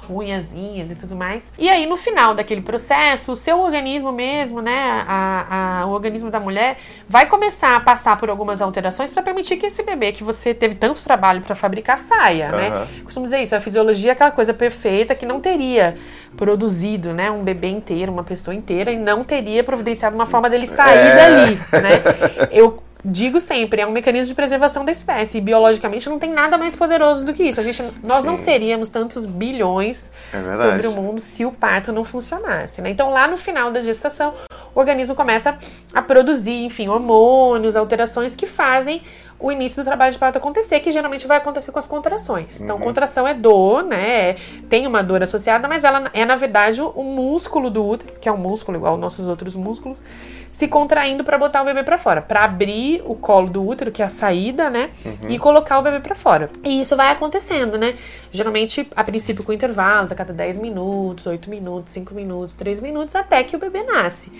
unhazinhas 0.09 0.91
e 0.91 0.95
tudo 0.95 1.15
mais. 1.15 1.43
E 1.57 1.69
aí, 1.69 1.85
no 1.85 1.97
final 1.97 2.33
daquele 2.33 2.61
processo, 2.61 3.31
o 3.31 3.35
seu 3.35 3.59
organismo 3.59 4.11
mesmo, 4.11 4.61
né, 4.61 5.03
a, 5.07 5.81
a, 5.81 5.85
o 5.87 5.91
organismo 5.91 6.29
da 6.29 6.39
mulher, 6.39 6.77
vai 7.07 7.25
começar 7.27 7.75
a 7.75 7.79
passar 7.79 8.17
por 8.17 8.29
algumas 8.29 8.61
alterações 8.61 9.09
para 9.09 9.23
permitir 9.23 9.57
que 9.57 9.65
esse 9.65 9.83
bebê 9.83 10.11
que 10.11 10.23
você 10.23 10.53
teve 10.53 10.75
tanto 10.75 11.01
trabalho 11.03 11.41
para 11.41 11.55
fabricar 11.55 11.97
saia, 11.97 12.51
uhum. 12.51 12.57
né? 12.57 12.87
Costumo 13.03 13.25
dizer 13.25 13.41
isso, 13.41 13.55
a 13.55 13.59
fisiologia 13.59 14.11
é 14.11 14.13
aquela 14.13 14.31
coisa 14.31 14.53
perfeita 14.53 15.15
que 15.15 15.25
não 15.25 15.39
teria 15.39 15.95
produzido, 16.35 17.13
né, 17.13 17.31
um 17.31 17.43
bebê 17.43 17.69
inteiro, 17.69 18.11
uma 18.11 18.23
pessoa 18.23 18.53
inteira 18.53 18.91
e 18.91 18.97
não 18.97 19.23
teria 19.23 19.63
providenciado 19.63 20.15
uma 20.15 20.25
forma 20.25 20.49
dele 20.49 20.67
sair 20.67 20.97
é. 20.97 21.15
dali, 21.15 21.55
né? 21.55 22.49
Eu 22.51 22.83
digo 23.05 23.39
sempre, 23.39 23.81
é 23.81 23.87
um 23.87 23.91
mecanismo 23.91 24.27
de 24.27 24.33
preservação 24.33 24.83
da 24.83 24.91
espécie. 24.91 25.37
E 25.37 25.41
biologicamente 25.41 26.09
não 26.09 26.17
tem 26.17 26.31
nada 26.31 26.57
mais 26.57 26.75
poderoso 26.75 27.23
do 27.23 27.33
que 27.33 27.43
isso. 27.43 27.59
A 27.59 27.63
gente, 27.63 27.83
nós 28.03 28.21
Sim. 28.21 28.27
não 28.27 28.37
seríamos 28.37 28.89
tantos 28.89 29.25
bilhões 29.25 30.11
é 30.33 30.55
sobre 30.55 30.87
o 30.87 30.91
mundo 30.91 31.21
se 31.21 31.45
o 31.45 31.51
parto 31.51 31.93
não 31.93 32.03
funcionasse. 32.03 32.81
Né? 32.81 32.89
Então, 32.89 33.11
lá 33.11 33.27
no 33.27 33.37
final 33.37 33.71
da 33.71 33.81
gestação, 33.81 34.33
o 34.73 34.79
organismo 34.79 35.13
começa 35.13 35.57
a 35.93 36.01
produzir, 36.01 36.65
enfim, 36.65 36.87
hormônios, 36.87 37.75
alterações 37.75 38.35
que 38.35 38.47
fazem 38.47 39.01
o 39.39 39.51
início 39.51 39.83
do 39.83 39.85
trabalho 39.85 40.11
de 40.11 40.17
parto 40.17 40.37
acontecer, 40.37 40.79
que 40.79 40.91
geralmente 40.91 41.27
vai 41.27 41.37
acontecer 41.37 41.71
com 41.71 41.79
as 41.79 41.87
contrações. 41.87 42.61
Então, 42.61 42.77
uhum. 42.77 42.81
contração 42.81 43.27
é 43.27 43.33
dor, 43.33 43.83
né? 43.83 44.35
Tem 44.69 44.87
uma 44.87 45.03
dor 45.03 45.21
associada, 45.21 45.67
mas 45.67 45.83
ela 45.83 46.09
é, 46.13 46.25
na 46.25 46.35
verdade, 46.35 46.81
o 46.81 47.03
músculo 47.03 47.69
do 47.69 47.85
útero, 47.85 48.13
que 48.19 48.29
é 48.29 48.31
um 48.31 48.37
músculo 48.37 48.77
igual 48.77 48.93
aos 48.93 49.01
nossos 49.01 49.27
outros 49.27 49.55
músculos, 49.55 50.01
se 50.49 50.67
contraindo 50.69 51.23
para 51.23 51.37
botar 51.37 51.61
o 51.61 51.65
bebê 51.65 51.83
para 51.83 51.97
fora, 51.97 52.21
para 52.21 52.45
abrir 52.45 53.03
o 53.05 53.13
colo 53.13 53.49
do 53.49 53.67
útero, 53.67 53.91
que 53.91 54.01
é 54.01 54.05
a 54.05 54.09
saída, 54.09 54.69
né? 54.69 54.91
Uhum. 55.05 55.29
E 55.29 55.37
colocar 55.37 55.79
o 55.79 55.81
bebê 55.81 55.99
para 55.99 56.15
fora. 56.15 56.49
E 56.63 56.81
isso 56.81 56.95
vai 56.95 57.11
acontecendo, 57.11 57.77
né? 57.77 57.93
Geralmente, 58.31 58.87
a 58.95 59.03
princípio, 59.03 59.43
com 59.43 59.51
intervalos, 59.51 60.13
a 60.13 60.15
cada 60.15 60.31
10 60.31 60.57
minutos, 60.59 61.27
8 61.27 61.49
minutos, 61.49 61.91
5 61.91 62.13
minutos, 62.13 62.55
3 62.55 62.79
minutos, 62.79 63.15
até 63.15 63.43
que 63.43 63.55
o 63.55 63.59
bebê 63.59 63.83
nasce. 63.83 64.31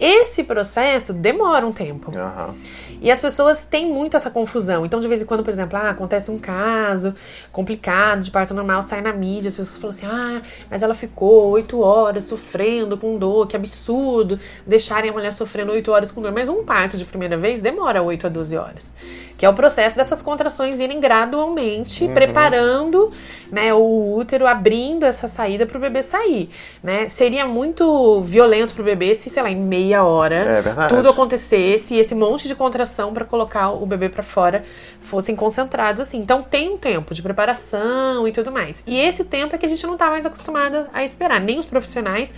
Esse 0.00 0.42
processo 0.42 1.12
demora 1.12 1.66
um 1.66 1.72
tempo. 1.72 2.10
Uhum. 2.10 2.54
E 3.02 3.10
as 3.10 3.20
pessoas 3.20 3.64
têm 3.64 3.86
muito 3.86 4.16
essa 4.16 4.30
confusão. 4.30 4.84
Então, 4.84 5.00
de 5.00 5.08
vez 5.08 5.22
em 5.22 5.24
quando, 5.24 5.42
por 5.42 5.50
exemplo, 5.50 5.78
ah, 5.78 5.90
acontece 5.90 6.30
um 6.30 6.38
caso 6.38 7.14
complicado 7.50 8.20
de 8.22 8.30
parto 8.30 8.52
normal, 8.52 8.82
sai 8.82 9.00
na 9.00 9.12
mídia, 9.12 9.48
as 9.48 9.54
pessoas 9.54 9.74
falam 9.74 9.90
assim: 9.90 10.06
ah, 10.06 10.42
mas 10.70 10.82
ela 10.82 10.94
ficou 10.94 11.50
oito 11.50 11.80
horas 11.80 12.24
sofrendo 12.24 12.96
com 12.98 13.16
dor, 13.16 13.46
que 13.46 13.56
absurdo 13.56 14.38
deixarem 14.66 15.10
a 15.10 15.12
mulher 15.12 15.32
sofrendo 15.32 15.72
oito 15.72 15.90
horas 15.92 16.12
com 16.12 16.20
dor. 16.20 16.32
Mas 16.32 16.48
um 16.48 16.64
parto 16.64 16.96
de 16.96 17.04
primeira 17.04 17.36
vez 17.36 17.62
demora 17.62 18.02
8 18.02 18.26
a 18.26 18.30
12 18.30 18.56
horas, 18.56 18.94
que 19.36 19.44
é 19.44 19.48
o 19.48 19.54
processo 19.54 19.96
dessas 19.96 20.20
contrações 20.22 20.80
irem 20.80 21.00
gradualmente 21.00 22.04
uhum. 22.04 22.14
preparando 22.14 23.10
né, 23.50 23.72
o 23.72 24.14
útero, 24.14 24.46
abrindo 24.46 25.04
essa 25.04 25.26
saída 25.26 25.66
para 25.66 25.76
o 25.76 25.80
bebê 25.80 26.02
sair. 26.02 26.50
Né? 26.82 27.08
Seria 27.08 27.46
muito 27.46 28.20
violento 28.22 28.74
para 28.74 28.82
o 28.82 28.84
bebê 28.84 29.14
se, 29.14 29.30
sei 29.30 29.42
lá, 29.42 29.50
em 29.50 29.56
meia 29.56 29.89
hora 29.94 30.62
é 30.86 30.88
tudo 30.88 31.08
acontecesse 31.08 31.94
e 31.94 31.98
esse 31.98 32.14
monte 32.14 32.48
de 32.48 32.54
contrações 32.54 33.12
para 33.12 33.24
colocar 33.24 33.70
o 33.70 33.86
bebê 33.86 34.08
para 34.08 34.22
fora 34.22 34.64
fossem 35.00 35.36
concentrados 35.36 36.00
assim. 36.00 36.18
Então 36.18 36.42
tem 36.42 36.70
um 36.70 36.76
tempo 36.76 37.14
de 37.14 37.22
preparação 37.22 38.26
e 38.26 38.32
tudo 38.32 38.50
mais. 38.52 38.82
E 38.86 38.98
esse 38.98 39.24
tempo 39.24 39.54
é 39.54 39.58
que 39.58 39.66
a 39.66 39.68
gente 39.68 39.86
não 39.86 39.96
tá 39.96 40.10
mais 40.10 40.26
acostumada 40.26 40.88
a 40.92 41.04
esperar, 41.04 41.40
nem 41.40 41.58
os 41.58 41.66
profissionais 41.66 42.34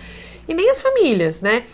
e 0.48 0.54
nem 0.54 0.70
as 0.70 0.80
famílias, 0.80 1.40
né? 1.40 1.64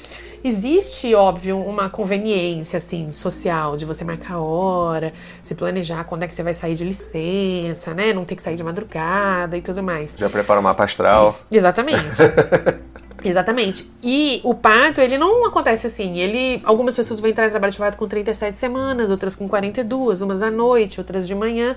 Existe, 0.43 1.13
óbvio, 1.15 1.59
uma 1.59 1.89
conveniência 1.89 2.77
assim 2.77 3.11
social 3.11 3.77
de 3.77 3.85
você 3.85 4.05
marcar 4.05 4.35
a 4.35 4.41
hora, 4.41 5.13
se 5.43 5.55
planejar 5.55 6.05
quando 6.05 6.23
é 6.23 6.29
que 6.29 6.33
você 6.33 6.45
vai 6.45 6.55
sair 6.55 6.75
de 6.75 6.85
licença, 6.85 7.93
né? 7.93 8.13
Não 8.13 8.25
ter 8.25 8.37
que 8.37 8.43
sair 8.43 8.55
de 8.55 8.63
madrugada 8.63 9.57
e 9.57 9.61
tudo 9.61 9.83
mais. 9.83 10.17
Já 10.19 10.29
prepara 10.29 10.61
o 10.61 10.63
mapa 10.63 10.85
astral. 10.85 11.37
Exatamente. 11.51 12.19
Exatamente. 13.29 13.91
E 14.03 14.41
o 14.45 14.55
parto, 14.55 15.01
ele 15.01 15.19
não 15.19 15.47
acontece 15.47 15.87
assim. 15.87 16.19
Ele, 16.19 16.61
algumas 16.65 16.97
pessoas 16.97 17.21
vão 17.21 17.29
entrar 17.29 17.47
em 17.47 17.51
trabalho 17.51 17.73
de 17.73 17.79
parto 17.79 17.99
com 17.99 18.09
37 18.09 18.57
semanas, 18.57 19.11
outras 19.11 19.35
com 19.35 19.49
42, 19.49 20.23
umas 20.23 20.43
à 20.43 20.51
noite, 20.51 21.01
outras 21.01 21.27
de 21.27 21.35
manhã. 21.35 21.77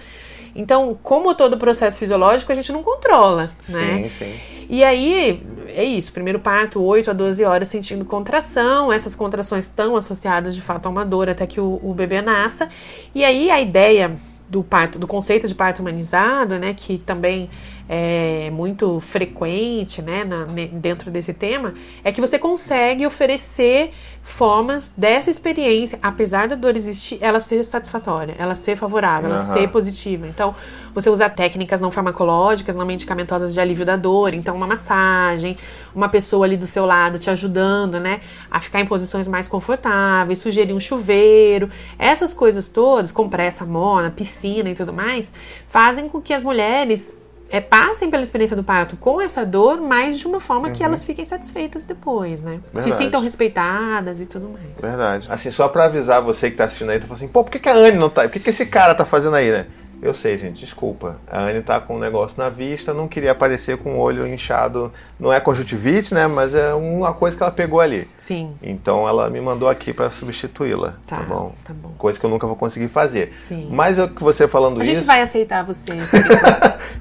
Então, 0.56 0.98
como 1.02 1.34
todo 1.34 1.58
processo 1.58 1.98
fisiológico, 1.98 2.52
a 2.52 2.56
gente 2.56 2.72
não 2.72 2.84
controla, 2.84 3.52
né? 3.70 4.10
Sim, 4.10 4.26
sim. 4.26 4.40
E 4.70 4.84
aí, 4.84 5.42
é 5.68 5.84
isso. 5.84 6.12
Primeiro 6.12 6.40
parto, 6.40 6.82
8 6.82 7.12
a 7.12 7.14
12 7.14 7.44
horas 7.44 7.68
sentindo 7.68 8.06
contração. 8.06 8.92
Essas 8.92 9.16
contrações 9.16 9.66
estão 9.66 9.96
associadas, 9.96 10.56
de 10.56 10.62
fato, 10.62 10.88
a 10.88 10.90
uma 10.90 11.06
dor 11.06 11.30
até 11.30 11.46
que 11.46 11.60
o, 11.60 11.80
o 11.84 11.94
bebê 11.94 12.22
nasça. 12.22 12.68
E 13.16 13.24
aí, 13.24 13.50
a 13.50 13.62
ideia 13.62 14.18
do 14.52 14.62
parto, 14.62 15.00
do 15.00 15.08
conceito 15.08 15.48
de 15.48 15.56
parto 15.56 15.80
humanizado, 15.80 16.60
né, 16.60 16.74
que 16.74 16.98
também 16.98 17.50
é, 17.94 18.50
muito 18.52 19.02
frequente 19.02 20.02
né, 20.02 20.24
na, 20.24 20.46
dentro 20.72 21.12
desse 21.12 21.34
tema, 21.34 21.74
é 22.06 22.10
que 22.14 22.22
você 22.22 22.40
consegue 22.40 23.06
oferecer 23.06 23.92
formas 24.22 24.94
dessa 24.96 25.30
experiência, 25.30 26.00
apesar 26.02 26.48
da 26.48 26.56
dor 26.56 26.78
existir, 26.78 27.18
ela 27.20 27.42
ser 27.42 27.62
satisfatória, 27.66 28.34
ela 28.40 28.56
ser 28.56 28.78
favorável, 28.78 29.30
uhum. 29.30 29.36
ela 29.36 29.44
ser 29.44 29.68
positiva. 29.68 30.26
Então, 30.26 30.56
você 30.96 31.10
usa 31.10 31.30
técnicas 31.30 31.82
não 31.82 31.92
farmacológicas, 31.92 32.78
não 32.78 32.86
medicamentosas 32.86 33.54
de 33.54 33.60
alívio 33.60 33.86
da 33.86 33.98
dor, 33.98 34.34
então 34.34 34.56
uma 34.56 34.68
massagem, 34.68 35.58
uma 35.94 36.08
pessoa 36.08 36.46
ali 36.46 36.56
do 36.56 36.68
seu 36.68 36.86
lado 36.86 37.20
te 37.20 37.30
ajudando, 37.30 38.00
né, 38.00 38.22
a 38.50 38.62
ficar 38.62 38.80
em 38.80 38.86
posições 38.86 39.28
mais 39.28 39.50
confortáveis, 39.50 40.40
sugerir 40.40 40.72
um 40.72 40.80
chuveiro, 40.80 41.70
essas 42.00 42.34
coisas 42.34 42.70
todas, 42.70 43.12
compressa 43.12 43.66
morna, 43.66 44.10
piscina 44.10 44.70
e 44.70 44.76
tudo 44.76 44.94
mais, 44.94 45.34
fazem 45.68 46.08
com 46.08 46.22
que 46.22 46.34
as 46.34 46.42
mulheres 46.42 47.20
é, 47.52 47.60
passem 47.60 48.10
pela 48.10 48.24
experiência 48.24 48.56
do 48.56 48.64
parto 48.64 48.96
com 48.96 49.22
essa 49.22 49.46
dor, 49.46 49.82
mas 49.82 50.18
de 50.18 50.26
uma 50.26 50.40
forma 50.40 50.70
uhum. 50.70 50.74
que 50.74 50.84
elas 50.84 51.04
fiquem 51.04 51.26
satisfeitas 51.26 51.86
depois, 51.86 52.42
né? 52.42 52.60
Verdade. 52.74 52.84
Se 52.84 52.98
sintam 52.98 53.22
respeitadas 53.22 54.22
e 54.22 54.26
tudo 54.26 54.50
mais. 54.50 54.66
Verdade. 54.80 55.28
Assim, 55.30 55.52
só 55.52 55.68
pra 55.68 55.86
avisar 55.86 56.22
você 56.22 56.50
que 56.50 56.58
tá 56.58 56.64
assistindo 56.64 56.90
aí, 56.90 57.00
tu 57.00 57.08
fala 57.08 57.18
assim, 57.18 57.28
pô, 57.28 57.44
por 57.44 57.52
que, 57.52 57.60
que 57.60 57.70
a 57.70 57.76
Anne 57.76 57.98
não 57.98 58.10
tá? 58.10 58.24
Por 58.24 58.32
que, 58.32 58.40
que 58.40 58.50
esse 58.50 58.66
cara 58.66 58.96
tá 58.96 59.06
fazendo 59.06 59.36
aí, 59.36 59.52
né? 59.52 59.68
Eu 60.02 60.16
sei, 60.16 60.36
gente, 60.36 60.60
desculpa. 60.62 61.18
A 61.28 61.44
Anne 61.44 61.62
tá 61.62 61.80
com 61.80 61.96
um 61.96 62.00
negócio 62.00 62.36
na 62.36 62.50
vista, 62.50 62.92
não 62.92 63.08
queria 63.08 63.34
aparecer 63.34 63.78
com 63.78 63.94
o 63.94 64.00
olho 64.00 64.26
inchado. 64.26 64.92
Não 65.20 65.32
é 65.32 65.40
conjuntivite, 65.40 66.12
né? 66.12 66.26
Mas 66.26 66.56
é 66.56 66.74
uma 66.74 67.14
coisa 67.14 67.38
que 67.38 67.44
ela 67.44 67.52
pegou 67.52 67.80
ali. 67.80 68.10
Sim. 68.18 68.56
Então 68.64 69.08
ela 69.08 69.30
me 69.30 69.40
mandou 69.40 69.70
aqui 69.70 69.94
para 69.94 70.10
substituí-la. 70.10 70.96
Tá, 71.06 71.18
tá, 71.18 71.24
bom? 71.24 71.54
Tá 71.64 71.72
bom. 71.72 71.92
Coisa 72.00 72.20
que 72.20 72.26
eu 72.26 72.32
nunca 72.32 72.48
vou 72.48 72.56
conseguir 72.56 72.88
fazer. 72.88 73.32
Sim. 73.48 73.68
Mas 73.70 74.00
o 74.00 74.10
que 74.10 74.24
você 74.24 74.48
falando 74.48 74.82
isso. 74.82 74.90
A 74.90 74.94
gente 74.96 75.06
vai 75.06 75.22
aceitar 75.22 75.64
você. 75.64 75.92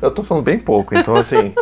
eu 0.01 0.11
tô 0.11 0.23
falando 0.23 0.45
bem 0.45 0.59
pouco, 0.59 0.95
então 0.97 1.15
assim. 1.15 1.55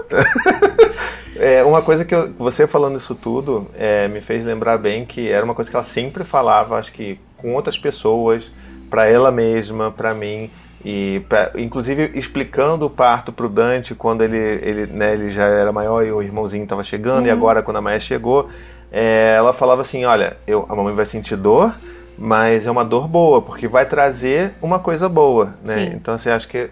É, 1.41 1.63
uma 1.63 1.81
coisa 1.81 2.05
que 2.05 2.13
eu, 2.13 2.33
você 2.33 2.67
falando 2.67 2.99
isso 2.99 3.15
tudo 3.15 3.69
é, 3.79 4.09
me 4.09 4.21
fez 4.21 4.45
lembrar 4.45 4.77
bem 4.77 5.05
que 5.05 5.31
era 5.31 5.45
uma 5.45 5.55
coisa 5.55 5.71
que 5.71 5.77
ela 5.77 5.85
sempre 5.85 6.25
falava, 6.25 6.77
acho 6.77 6.93
que 6.93 7.21
com 7.37 7.55
outras 7.55 7.79
pessoas, 7.79 8.51
para 8.91 9.07
ela 9.07 9.31
mesma, 9.31 9.93
para 9.93 10.13
mim, 10.13 10.51
e 10.85 11.23
pra, 11.29 11.53
inclusive 11.57 12.11
explicando 12.15 12.87
o 12.87 12.91
parto 12.91 13.33
pro 13.33 13.49
Dante 13.49 13.95
quando 13.95 14.23
ele, 14.23 14.37
ele, 14.37 14.87
né, 14.87 15.13
ele 15.13 15.31
já 15.31 15.45
era 15.45 15.71
maior 15.71 16.05
e 16.05 16.11
o 16.11 16.21
irmãozinho 16.21 16.65
estava 16.65 16.83
chegando, 16.83 17.21
uhum. 17.21 17.27
e 17.27 17.31
agora 17.31 17.63
quando 17.63 17.77
a 17.77 17.81
Maia 17.81 18.01
chegou, 18.01 18.49
é, 18.91 19.35
ela 19.37 19.53
falava 19.53 19.83
assim: 19.83 20.05
olha, 20.05 20.37
eu, 20.47 20.67
a 20.69 20.75
mamãe 20.75 20.95
vai 20.95 21.07
sentir 21.07 21.37
dor, 21.37 21.73
mas 22.19 22.67
é 22.67 22.71
uma 22.71 22.85
dor 22.85 23.07
boa, 23.07 23.41
porque 23.41 23.69
vai 23.69 23.87
trazer 23.87 24.55
uma 24.61 24.79
coisa 24.79 25.09
boa. 25.09 25.55
Né? 25.65 25.93
Então 25.95 26.19
você 26.19 26.31
acha 26.31 26.49
que 26.49 26.69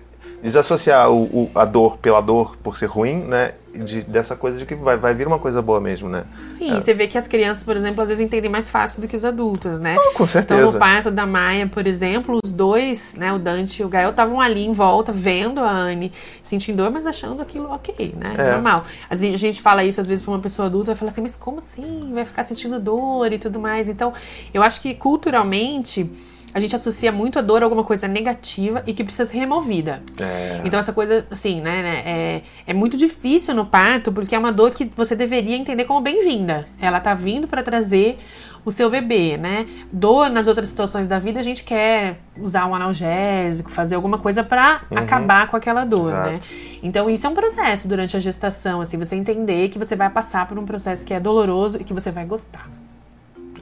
desassociar 0.47 1.11
o, 1.11 1.25
o, 1.25 1.51
a 1.55 1.65
dor 1.65 1.99
pela 1.99 2.21
dor 2.21 2.57
por 2.63 2.79
ser 2.79 2.87
ruim, 2.87 3.17
né? 3.17 3.53
de, 3.85 4.03
dessa 4.03 4.35
coisa 4.35 4.59
de 4.59 4.65
que 4.65 4.75
vai, 4.75 4.97
vai 4.97 5.15
vir 5.15 5.27
uma 5.27 5.39
coisa 5.39 5.61
boa 5.61 5.81
mesmo, 5.81 6.09
né? 6.09 6.25
Sim, 6.51 6.73
é. 6.73 6.81
você 6.81 6.95
vê 6.95 7.07
que 7.07 7.19
as 7.19 7.29
crianças, 7.29 7.63
por 7.63 7.77
exemplo, 7.77 8.03
às 8.03 8.09
vezes 8.09 8.25
entendem 8.25 8.51
mais 8.51 8.71
fácil 8.71 9.03
do 9.03 9.09
que 9.09 9.17
os 9.17 9.25
adultos, 9.25 9.79
né? 9.79 9.97
Oh, 9.99 10.13
com 10.13 10.27
certeza. 10.27 10.61
Então, 10.61 10.73
no 10.73 10.79
parto 10.79 11.11
da 11.11 11.27
Maia, 11.27 11.67
por 11.67 11.87
exemplo, 11.87 12.41
os 12.43 12.51
dois, 12.51 13.15
né, 13.15 13.33
o 13.33 13.39
Dante 13.39 13.83
e 13.83 13.85
o 13.85 13.89
Gael, 13.89 14.11
estavam 14.11 14.41
ali 14.41 14.65
em 14.65 14.73
volta, 14.73 15.13
vendo 15.13 15.61
a 15.61 15.71
Anne 15.71 16.13
sentindo 16.43 16.77
dor, 16.77 16.91
mas 16.91 17.07
achando 17.07 17.43
aquilo 17.43 17.71
ok, 17.71 18.15
né? 18.17 18.35
É. 18.39 18.53
Normal. 18.53 18.85
A 19.11 19.15
gente 19.15 19.61
fala 19.61 19.85
isso 19.85 20.01
às 20.01 20.07
vezes 20.07 20.25
para 20.25 20.33
uma 20.33 20.41
pessoa 20.41 20.67
adulta, 20.67 20.87
vai 20.93 20.97
falar 20.97 21.11
assim, 21.11 21.23
mas 21.23 21.37
como 21.37 21.59
assim? 21.59 22.11
Vai 22.15 22.25
ficar 22.25 22.45
sentindo 22.45 22.79
dor 22.79 23.33
e 23.33 23.39
tudo 23.39 23.59
mais. 23.59 23.89
Então, 23.89 24.13
eu 24.55 24.63
acho 24.63 24.81
que 24.81 24.95
culturalmente 24.95 26.11
a 26.55 26.61
gente 26.61 26.75
associa 26.75 27.13
muito 27.13 27.39
a 27.39 27.43
dor 27.43 27.63
a 27.63 27.67
alguma 27.67 27.85
coisa 27.85 28.09
negativa 28.09 28.83
e 28.87 28.95
que 28.95 29.05
precisa 29.05 29.31
ser 29.31 29.39
removida. 29.39 30.03
É. 30.19 30.61
Então, 30.65 30.79
essa 30.79 30.93
coisa, 30.93 31.27
assim, 31.31 31.61
né, 31.61 31.83
né, 31.83 32.03
é, 32.07 32.43
é 32.67 32.75
muito 32.75 32.97
difícil 32.97 33.55
no 33.55 33.67
parto, 33.67 34.13
porque 34.13 34.35
é 34.35 34.39
uma 34.39 34.53
dor 34.53 34.71
que 34.71 34.91
você 34.97 35.15
deveria 35.15 35.57
entender 35.57 35.85
como 35.85 36.01
bem-vinda. 36.01 36.67
Ela 36.81 37.01
tá 37.01 37.15
vindo 37.15 37.47
para 37.47 37.63
trazer 37.63 38.19
o 38.67 38.71
seu 38.73 38.91
bebê, 38.91 39.37
né? 39.37 39.65
Dor 39.93 40.29
nas 40.29 40.49
outras 40.49 40.69
situações 40.69 41.07
da 41.07 41.21
vida, 41.21 41.39
a 41.39 41.43
gente 41.43 41.63
quer 41.63 42.19
usar 42.37 42.67
um 42.67 42.75
analgésico, 42.75 43.71
fazer 43.71 43.95
alguma 43.95 44.19
coisa 44.19 44.43
para 44.43 44.83
uhum. 44.91 44.99
acabar 44.99 45.49
com 45.49 45.57
aquela 45.57 45.85
dor, 45.85 46.09
Exato. 46.09 46.31
né? 46.31 46.41
Então 46.83 47.09
isso 47.09 47.25
é 47.25 47.31
um 47.31 47.35
processo 47.35 47.87
durante 47.87 48.17
a 48.17 48.21
gestação, 48.21 48.81
assim, 48.81 48.99
você 48.99 49.15
entender 49.15 49.69
que 49.69 49.79
você 49.79 49.95
vai 49.95 50.11
passar 50.11 50.49
por 50.49 50.59
um 50.59 50.67
processo 50.67 51.07
que 51.07 51.15
é 51.15 51.21
doloroso 51.21 51.81
e 51.81 51.85
que 51.85 51.95
você 51.95 52.11
vai 52.11 52.27
gostar. 52.27 52.69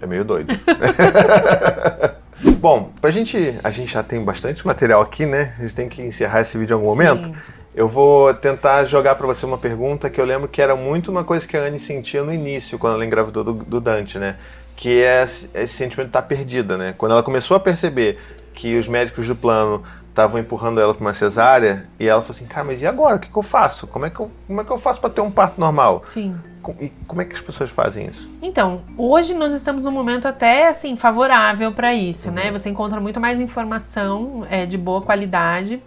É 0.01 0.07
meio 0.07 0.25
doido. 0.25 0.55
Bom, 2.59 2.90
pra 3.01 3.11
gente. 3.11 3.59
A 3.62 3.70
gente 3.70 3.92
já 3.92 4.03
tem 4.03 4.23
bastante 4.23 4.66
material 4.66 5.01
aqui, 5.01 5.27
né? 5.27 5.55
A 5.59 5.62
gente 5.62 5.77
tem 5.77 5.88
que 5.88 6.03
encerrar 6.03 6.40
esse 6.40 6.57
vídeo 6.57 6.75
em 6.75 6.81
algum 6.81 6.92
Sim. 6.92 6.97
momento. 6.97 7.38
Eu 7.75 7.88
vou 7.88 8.33
tentar 8.35 8.85
jogar 8.85 9.16
para 9.16 9.27
você 9.27 9.44
uma 9.44 9.59
pergunta 9.59 10.09
que 10.09 10.20
eu 10.20 10.25
lembro 10.25 10.47
que 10.47 10.62
era 10.62 10.77
muito 10.77 11.11
uma 11.11 11.25
coisa 11.25 11.47
que 11.47 11.57
a 11.57 11.61
Anne 11.61 11.81
sentia 11.81 12.23
no 12.23 12.33
início, 12.33 12.79
quando 12.79 12.94
ela 12.94 13.05
engravidou 13.05 13.42
do, 13.42 13.53
do 13.53 13.81
Dante, 13.81 14.18
né? 14.18 14.37
Que 14.77 15.03
é 15.03 15.25
esse 15.25 15.75
sentimento 15.75 16.07
de 16.07 16.11
estar 16.11 16.23
tá 16.23 16.29
perdida, 16.29 16.79
né? 16.79 16.94
Quando 16.97 17.12
ela 17.12 17.23
começou 17.23 17.57
a 17.57 17.61
perceber 17.61 18.18
que 18.55 18.79
os 18.79 18.87
médicos 18.87 19.27
do 19.27 19.35
plano 19.35 19.83
estavam 20.09 20.40
empurrando 20.40 20.81
ela 20.81 20.94
para 20.94 21.01
uma 21.01 21.12
cesárea 21.12 21.87
e 21.99 22.07
ela 22.07 22.23
falou 22.23 22.37
assim, 22.37 22.47
cara, 22.47 22.64
mas 22.64 22.81
e 22.81 22.87
agora? 22.87 23.16
O 23.16 23.18
que, 23.18 23.29
que 23.29 23.37
eu 23.37 23.42
faço? 23.42 23.88
Como 23.88 24.07
é 24.07 24.11
que 24.11 24.20
eu, 24.20 24.31
como 24.47 24.61
é 24.61 24.64
que 24.64 24.70
eu 24.70 24.79
faço 24.79 25.01
para 25.01 25.11
ter 25.11 25.20
um 25.20 25.31
parto 25.31 25.61
normal? 25.61 26.05
Sim. 26.07 26.37
E 26.81 26.92
como 27.07 27.22
é 27.22 27.24
que 27.24 27.35
as 27.35 27.40
pessoas 27.40 27.70
fazem 27.70 28.07
isso? 28.07 28.31
Então, 28.42 28.83
hoje 28.96 29.35
nós 29.35 29.53
estamos 29.53 29.85
num 29.85 29.90
momento 29.90 30.27
até 30.27 30.68
assim 30.68 30.96
favorável 30.96 31.72
para 31.72 31.94
isso, 31.94 32.31
né? 32.31 32.42
uhum. 32.42 32.53
né? 32.53 32.59
Você 32.59 32.68
encontra 32.68 33.00
muito 33.00 33.20
mais 33.20 33.40
informação 33.40 34.46
é, 34.50 34.66
de 34.66 34.79
boa 34.79 35.03
qualidade 35.03 35.83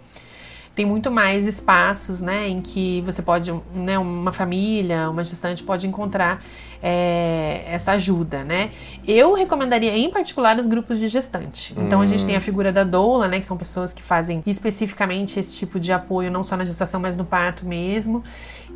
tem 0.78 0.86
muito 0.86 1.10
mais 1.10 1.44
espaços, 1.44 2.22
né, 2.22 2.48
em 2.48 2.60
que 2.60 3.02
você 3.04 3.20
pode, 3.20 3.52
né, 3.74 3.98
uma 3.98 4.30
família, 4.30 5.10
uma 5.10 5.24
gestante 5.24 5.60
pode 5.64 5.88
encontrar 5.88 6.40
é, 6.80 7.64
essa 7.66 7.90
ajuda, 7.90 8.44
né. 8.44 8.70
Eu 9.04 9.34
recomendaria, 9.34 9.98
em 9.98 10.08
particular, 10.08 10.56
os 10.56 10.68
grupos 10.68 11.00
de 11.00 11.08
gestante. 11.08 11.74
Então, 11.76 12.00
a 12.00 12.06
gente 12.06 12.24
tem 12.24 12.36
a 12.36 12.38
hum. 12.38 12.42
figura 12.42 12.70
da 12.70 12.84
doula, 12.84 13.26
né, 13.26 13.40
que 13.40 13.46
são 13.46 13.56
pessoas 13.56 13.92
que 13.92 14.04
fazem 14.04 14.40
especificamente 14.46 15.40
esse 15.40 15.56
tipo 15.56 15.80
de 15.80 15.92
apoio, 15.92 16.30
não 16.30 16.44
só 16.44 16.56
na 16.56 16.64
gestação, 16.64 17.00
mas 17.00 17.16
no 17.16 17.24
parto 17.24 17.66
mesmo. 17.66 18.22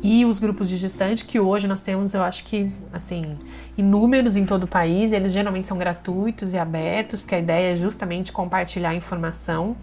E 0.01 0.25
os 0.25 0.39
grupos 0.39 0.67
de 0.67 0.75
gestante, 0.75 1.23
que 1.23 1.39
hoje 1.39 1.69
nós 1.69 1.79
temos, 1.79 2.13
eu 2.13 2.21
acho 2.21 2.43
que, 2.43 2.69
assim, 2.91 3.37
inúmeros 3.77 4.35
em 4.35 4.45
todo 4.45 4.65
o 4.65 4.67
país. 4.67 5.13
Eles 5.13 5.31
geralmente 5.31 5.69
são 5.69 5.77
gratuitos 5.77 6.51
e 6.53 6.57
abertos, 6.57 7.21
porque 7.21 7.35
a 7.35 7.39
ideia 7.39 7.71
é 7.71 7.75
justamente 7.77 8.33
compartilhar 8.33 8.93
informação 8.93 9.77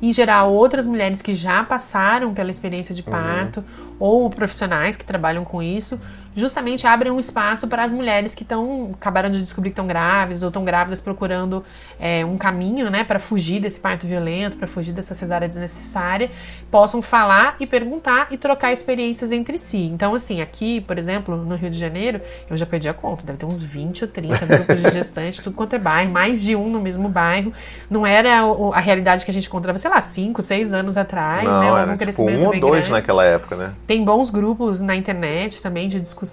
em 0.00 0.12
geral, 0.12 0.52
outras 0.52 0.86
mulheres 0.86 1.20
que 1.20 1.34
já 1.34 1.62
passaram 1.64 2.32
pela 2.32 2.50
experiência 2.50 2.94
de 2.94 3.02
uhum. 3.02 3.10
parto 3.10 3.64
uhum. 3.78 3.96
ou 3.98 4.30
profissionais 4.30 4.96
que 4.96 5.04
trabalham 5.04 5.44
com 5.44 5.62
isso, 5.62 6.00
justamente 6.38 6.86
abrem 6.86 7.12
um 7.12 7.18
espaço 7.18 7.66
para 7.66 7.84
as 7.84 7.92
mulheres 7.92 8.34
que 8.34 8.42
estão 8.42 8.90
acabaram 8.94 9.30
de 9.30 9.40
descobrir 9.42 9.70
que 9.70 9.72
estão 9.72 9.86
grávidas 9.86 10.42
ou 10.42 10.48
estão 10.48 10.64
grávidas 10.64 11.00
procurando 11.00 11.64
é, 11.98 12.24
um 12.24 12.38
caminho, 12.38 12.90
né, 12.90 13.04
para 13.04 13.18
fugir 13.18 13.60
desse 13.60 13.80
parto 13.80 14.06
violento, 14.06 14.56
para 14.56 14.66
fugir 14.66 14.92
dessa 14.92 15.14
cesárea 15.14 15.48
desnecessária, 15.48 16.30
possam 16.70 17.02
falar 17.02 17.56
e 17.58 17.66
perguntar 17.66 18.28
e 18.30 18.36
trocar 18.36 18.72
experiências 18.72 19.32
entre 19.32 19.58
si. 19.58 19.84
Então, 19.92 20.14
assim, 20.14 20.40
aqui, 20.40 20.80
por 20.82 20.98
exemplo, 20.98 21.36
no 21.36 21.56
Rio 21.56 21.70
de 21.70 21.78
Janeiro, 21.78 22.20
eu 22.48 22.56
já 22.56 22.64
perdi 22.64 22.88
a 22.88 22.94
conta, 22.94 23.24
deve 23.24 23.38
ter 23.38 23.46
uns 23.46 23.62
20 23.62 24.04
ou 24.04 24.08
30 24.08 24.46
grupos 24.46 24.82
de 24.82 24.90
gestantes, 24.90 25.40
tudo 25.40 25.56
quanto 25.56 25.74
é 25.74 25.78
bairro, 25.78 26.12
mais 26.12 26.40
de 26.40 26.54
um 26.54 26.68
no 26.70 26.80
mesmo 26.80 27.08
bairro. 27.08 27.52
Não 27.90 28.06
era 28.06 28.42
a 28.72 28.80
realidade 28.80 29.24
que 29.24 29.30
a 29.30 29.34
gente 29.34 29.48
encontrava, 29.48 29.78
sei 29.78 29.90
lá, 29.90 30.00
5, 30.00 30.40
6 30.40 30.72
anos 30.72 30.96
atrás, 30.96 31.44
Não, 31.44 31.60
né? 31.60 31.70
Houve 31.70 31.82
um 31.82 31.84
tipo, 31.86 31.98
crescimento 31.98 32.42
um 32.42 32.46
ou 32.46 32.60
dois 32.60 32.72
grande. 32.74 32.92
naquela 32.92 33.24
época, 33.24 33.56
né? 33.56 33.72
Tem 33.86 34.04
bons 34.04 34.30
grupos 34.30 34.80
na 34.80 34.94
internet 34.94 35.62
também 35.62 35.88
de 35.88 36.00
discussão 36.00 36.27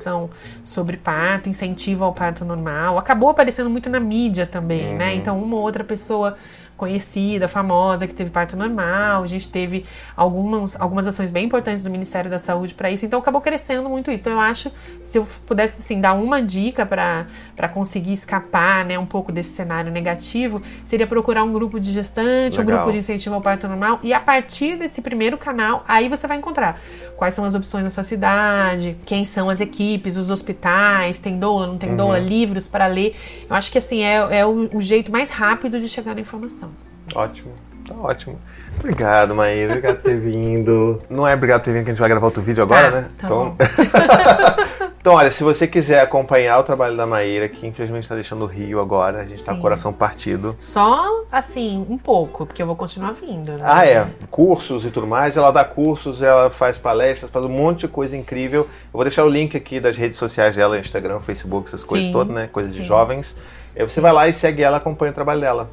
sobre 0.63 0.97
parto, 0.97 1.49
incentivo 1.49 2.03
ao 2.03 2.13
parto 2.13 2.43
normal. 2.43 2.97
Acabou 2.97 3.29
aparecendo 3.29 3.69
muito 3.69 3.89
na 3.89 3.99
mídia 3.99 4.45
também, 4.45 4.83
né? 4.83 4.91
uhum. 4.91 4.97
né? 4.97 5.15
Então, 5.15 5.41
uma 5.41 5.55
ou 5.55 5.61
outra 5.61 5.83
pessoa 5.83 6.37
conhecida, 6.77 7.47
famosa, 7.47 8.07
que 8.07 8.13
teve 8.13 8.29
parto 8.29 8.57
normal. 8.57 9.23
A 9.23 9.27
gente 9.27 9.47
teve 9.49 9.85
algumas, 10.15 10.79
algumas 10.79 11.07
ações 11.07 11.31
bem 11.31 11.45
importantes 11.45 11.83
do 11.83 11.89
Ministério 11.89 12.29
da 12.29 12.39
Saúde 12.39 12.73
para 12.73 12.91
isso. 12.91 13.05
Então 13.05 13.19
acabou 13.19 13.41
crescendo 13.41 13.89
muito 13.89 14.11
isso. 14.11 14.21
Então 14.21 14.33
eu 14.33 14.39
acho, 14.39 14.71
se 15.03 15.17
eu 15.17 15.27
pudesse 15.45 15.79
assim, 15.79 16.01
dar 16.01 16.13
uma 16.13 16.41
dica 16.41 16.85
para 16.85 17.69
conseguir 17.73 18.13
escapar 18.13 18.85
né, 18.85 18.97
um 18.99 19.05
pouco 19.05 19.31
desse 19.31 19.51
cenário 19.51 19.91
negativo, 19.91 20.61
seria 20.83 21.07
procurar 21.07 21.43
um 21.43 21.53
grupo 21.53 21.79
de 21.79 21.91
gestante, 21.91 22.57
Legal. 22.57 22.63
um 22.63 22.65
grupo 22.65 22.91
de 22.91 22.97
incentivo 22.99 23.35
ao 23.35 23.41
parto 23.41 23.67
normal. 23.67 23.99
E 24.03 24.13
a 24.13 24.19
partir 24.19 24.77
desse 24.77 25.01
primeiro 25.01 25.37
canal, 25.37 25.83
aí 25.87 26.09
você 26.09 26.27
vai 26.27 26.37
encontrar 26.37 26.79
quais 27.15 27.33
são 27.33 27.45
as 27.45 27.55
opções 27.55 27.83
na 27.83 27.89
sua 27.89 28.03
cidade, 28.03 28.97
quem 29.05 29.23
são 29.23 29.49
as 29.49 29.61
equipes, 29.61 30.17
os 30.17 30.29
hospitais, 30.29 31.19
tem 31.19 31.39
doula, 31.39 31.67
não 31.67 31.77
tem 31.77 31.91
uhum. 31.91 31.97
doula, 31.97 32.19
livros 32.19 32.67
para 32.67 32.87
ler. 32.87 33.15
Eu 33.49 33.55
acho 33.55 33.71
que 33.71 33.77
assim 33.77 34.03
é, 34.03 34.39
é 34.39 34.45
o, 34.45 34.69
o 34.73 34.81
jeito 34.81 35.11
mais 35.11 35.29
rápido 35.29 35.79
de 35.79 35.87
chegar 35.87 36.13
na 36.13 36.21
informação. 36.21 36.71
Ótimo, 37.13 37.51
tá 37.87 37.93
ótimo. 37.95 38.39
Obrigado, 38.79 39.35
Maíra. 39.35 39.73
Obrigado 39.73 39.95
por 39.97 40.03
ter 40.03 40.19
vindo. 40.19 41.01
Não 41.09 41.27
é 41.27 41.33
obrigado 41.33 41.61
por 41.61 41.65
ter 41.65 41.73
vindo 41.73 41.83
que 41.83 41.91
a 41.91 41.93
gente 41.93 41.99
vai 41.99 42.09
gravar 42.09 42.25
outro 42.25 42.41
vídeo 42.41 42.63
agora, 42.63 42.91
tá, 42.91 43.01
né? 43.01 43.09
Tá 43.17 43.25
então. 43.25 43.55
Então, 45.05 45.13
olha, 45.13 45.29
se 45.29 45.43
você 45.43 45.67
quiser 45.67 46.01
acompanhar 46.01 46.57
o 46.57 46.63
trabalho 46.63 46.97
da 46.97 47.05
Maíra, 47.05 47.47
que 47.47 47.67
infelizmente 47.67 48.05
está 48.05 48.15
deixando 48.15 48.41
o 48.41 48.47
Rio 48.47 48.81
agora, 48.81 49.19
a 49.19 49.21
gente 49.21 49.35
está 49.35 49.51
com 49.51 49.59
o 49.59 49.61
coração 49.61 49.93
partido. 49.93 50.55
Só, 50.59 51.25
assim, 51.31 51.85
um 51.87 51.95
pouco, 51.95 52.43
porque 52.43 52.59
eu 52.59 52.65
vou 52.65 52.75
continuar 52.75 53.11
vindo. 53.11 53.51
Né? 53.51 53.59
Ah, 53.61 53.85
é. 53.85 54.07
Cursos 54.31 54.83
e 54.83 54.89
tudo 54.89 55.05
mais. 55.05 55.37
Ela 55.37 55.51
dá 55.51 55.63
cursos, 55.63 56.23
ela 56.23 56.49
faz 56.49 56.79
palestras, 56.79 57.29
faz 57.29 57.45
um 57.45 57.49
monte 57.49 57.81
de 57.81 57.87
coisa 57.87 58.17
incrível. 58.17 58.61
Eu 58.61 58.93
vou 58.93 59.03
deixar 59.03 59.23
o 59.23 59.29
link 59.29 59.55
aqui 59.55 59.79
das 59.79 59.95
redes 59.95 60.17
sociais 60.17 60.55
dela, 60.55 60.79
Instagram, 60.79 61.19
Facebook, 61.19 61.67
essas 61.67 61.83
coisas 61.83 62.07
Sim. 62.07 62.11
todas, 62.11 62.33
né? 62.33 62.49
Coisas 62.51 62.73
de 62.73 62.81
jovens. 62.81 63.35
Aí 63.77 63.83
você 63.83 64.01
vai 64.01 64.11
lá 64.11 64.27
e 64.27 64.33
segue 64.33 64.63
ela, 64.63 64.77
acompanha 64.77 65.11
o 65.11 65.13
trabalho 65.13 65.41
dela. 65.41 65.69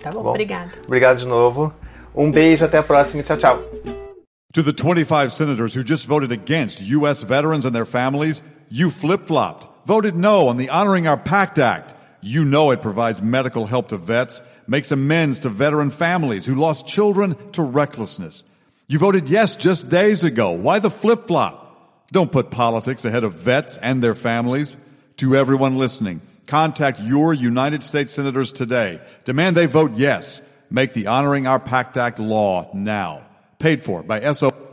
Tá 0.00 0.10
bom, 0.10 0.18
tá 0.18 0.22
bom? 0.24 0.30
obrigada. 0.30 0.72
Obrigado 0.84 1.18
de 1.18 1.26
novo. 1.26 1.72
Um 2.14 2.30
beijo, 2.30 2.64
até 2.64 2.78
a 2.78 2.82
próxima 2.82 3.20
e 3.20 3.24
tchau, 3.24 3.36
tchau. 3.36 3.58
To 4.54 4.62
the 4.62 4.72
25 4.72 5.30
senators 5.32 5.74
who 5.74 5.84
just 5.84 6.06
voted 6.06 6.32
against 6.32 6.80
U.S. 6.80 7.22
veterans 7.22 7.64
and 7.64 7.74
their 7.74 7.84
families, 7.84 8.42
you 8.70 8.90
flip 8.90 9.26
flopped, 9.26 9.68
voted 9.86 10.16
no 10.16 10.48
on 10.48 10.56
the 10.56 10.70
Honoring 10.70 11.06
Our 11.06 11.18
Pact 11.18 11.58
Act. 11.58 11.94
You 12.22 12.44
know 12.44 12.70
it 12.72 12.80
provides 12.82 13.22
medical 13.22 13.66
help 13.66 13.88
to 13.88 13.96
vets, 13.98 14.42
makes 14.66 14.90
amends 14.90 15.38
to 15.40 15.48
veteran 15.50 15.90
families 15.90 16.46
who 16.46 16.54
lost 16.54 16.86
children 16.86 17.36
to 17.52 17.62
recklessness. 17.62 18.42
You 18.88 18.98
voted 18.98 19.28
yes 19.28 19.54
just 19.54 19.88
days 19.90 20.24
ago. 20.24 20.50
Why 20.52 20.78
the 20.78 20.90
flip 20.90 21.26
flop? 21.26 21.66
Don't 22.10 22.32
put 22.32 22.50
politics 22.50 23.04
ahead 23.04 23.22
of 23.22 23.34
vets 23.34 23.76
and 23.76 24.02
their 24.02 24.14
families. 24.14 24.76
To 25.18 25.36
everyone 25.36 25.78
listening, 25.78 26.20
contact 26.48 27.00
your 27.00 27.32
United 27.32 27.82
States 27.82 28.12
senators 28.12 28.50
today. 28.50 29.00
Demand 29.24 29.56
they 29.56 29.66
vote 29.66 29.94
yes. 29.94 30.42
Make 30.70 30.92
the 30.92 31.06
Honoring 31.06 31.46
Our 31.46 31.60
Pact 31.60 31.96
Act 31.96 32.18
law 32.18 32.70
now 32.74 33.22
paid 33.58 33.82
for 33.82 34.02
by 34.02 34.32
SO. 34.32 34.67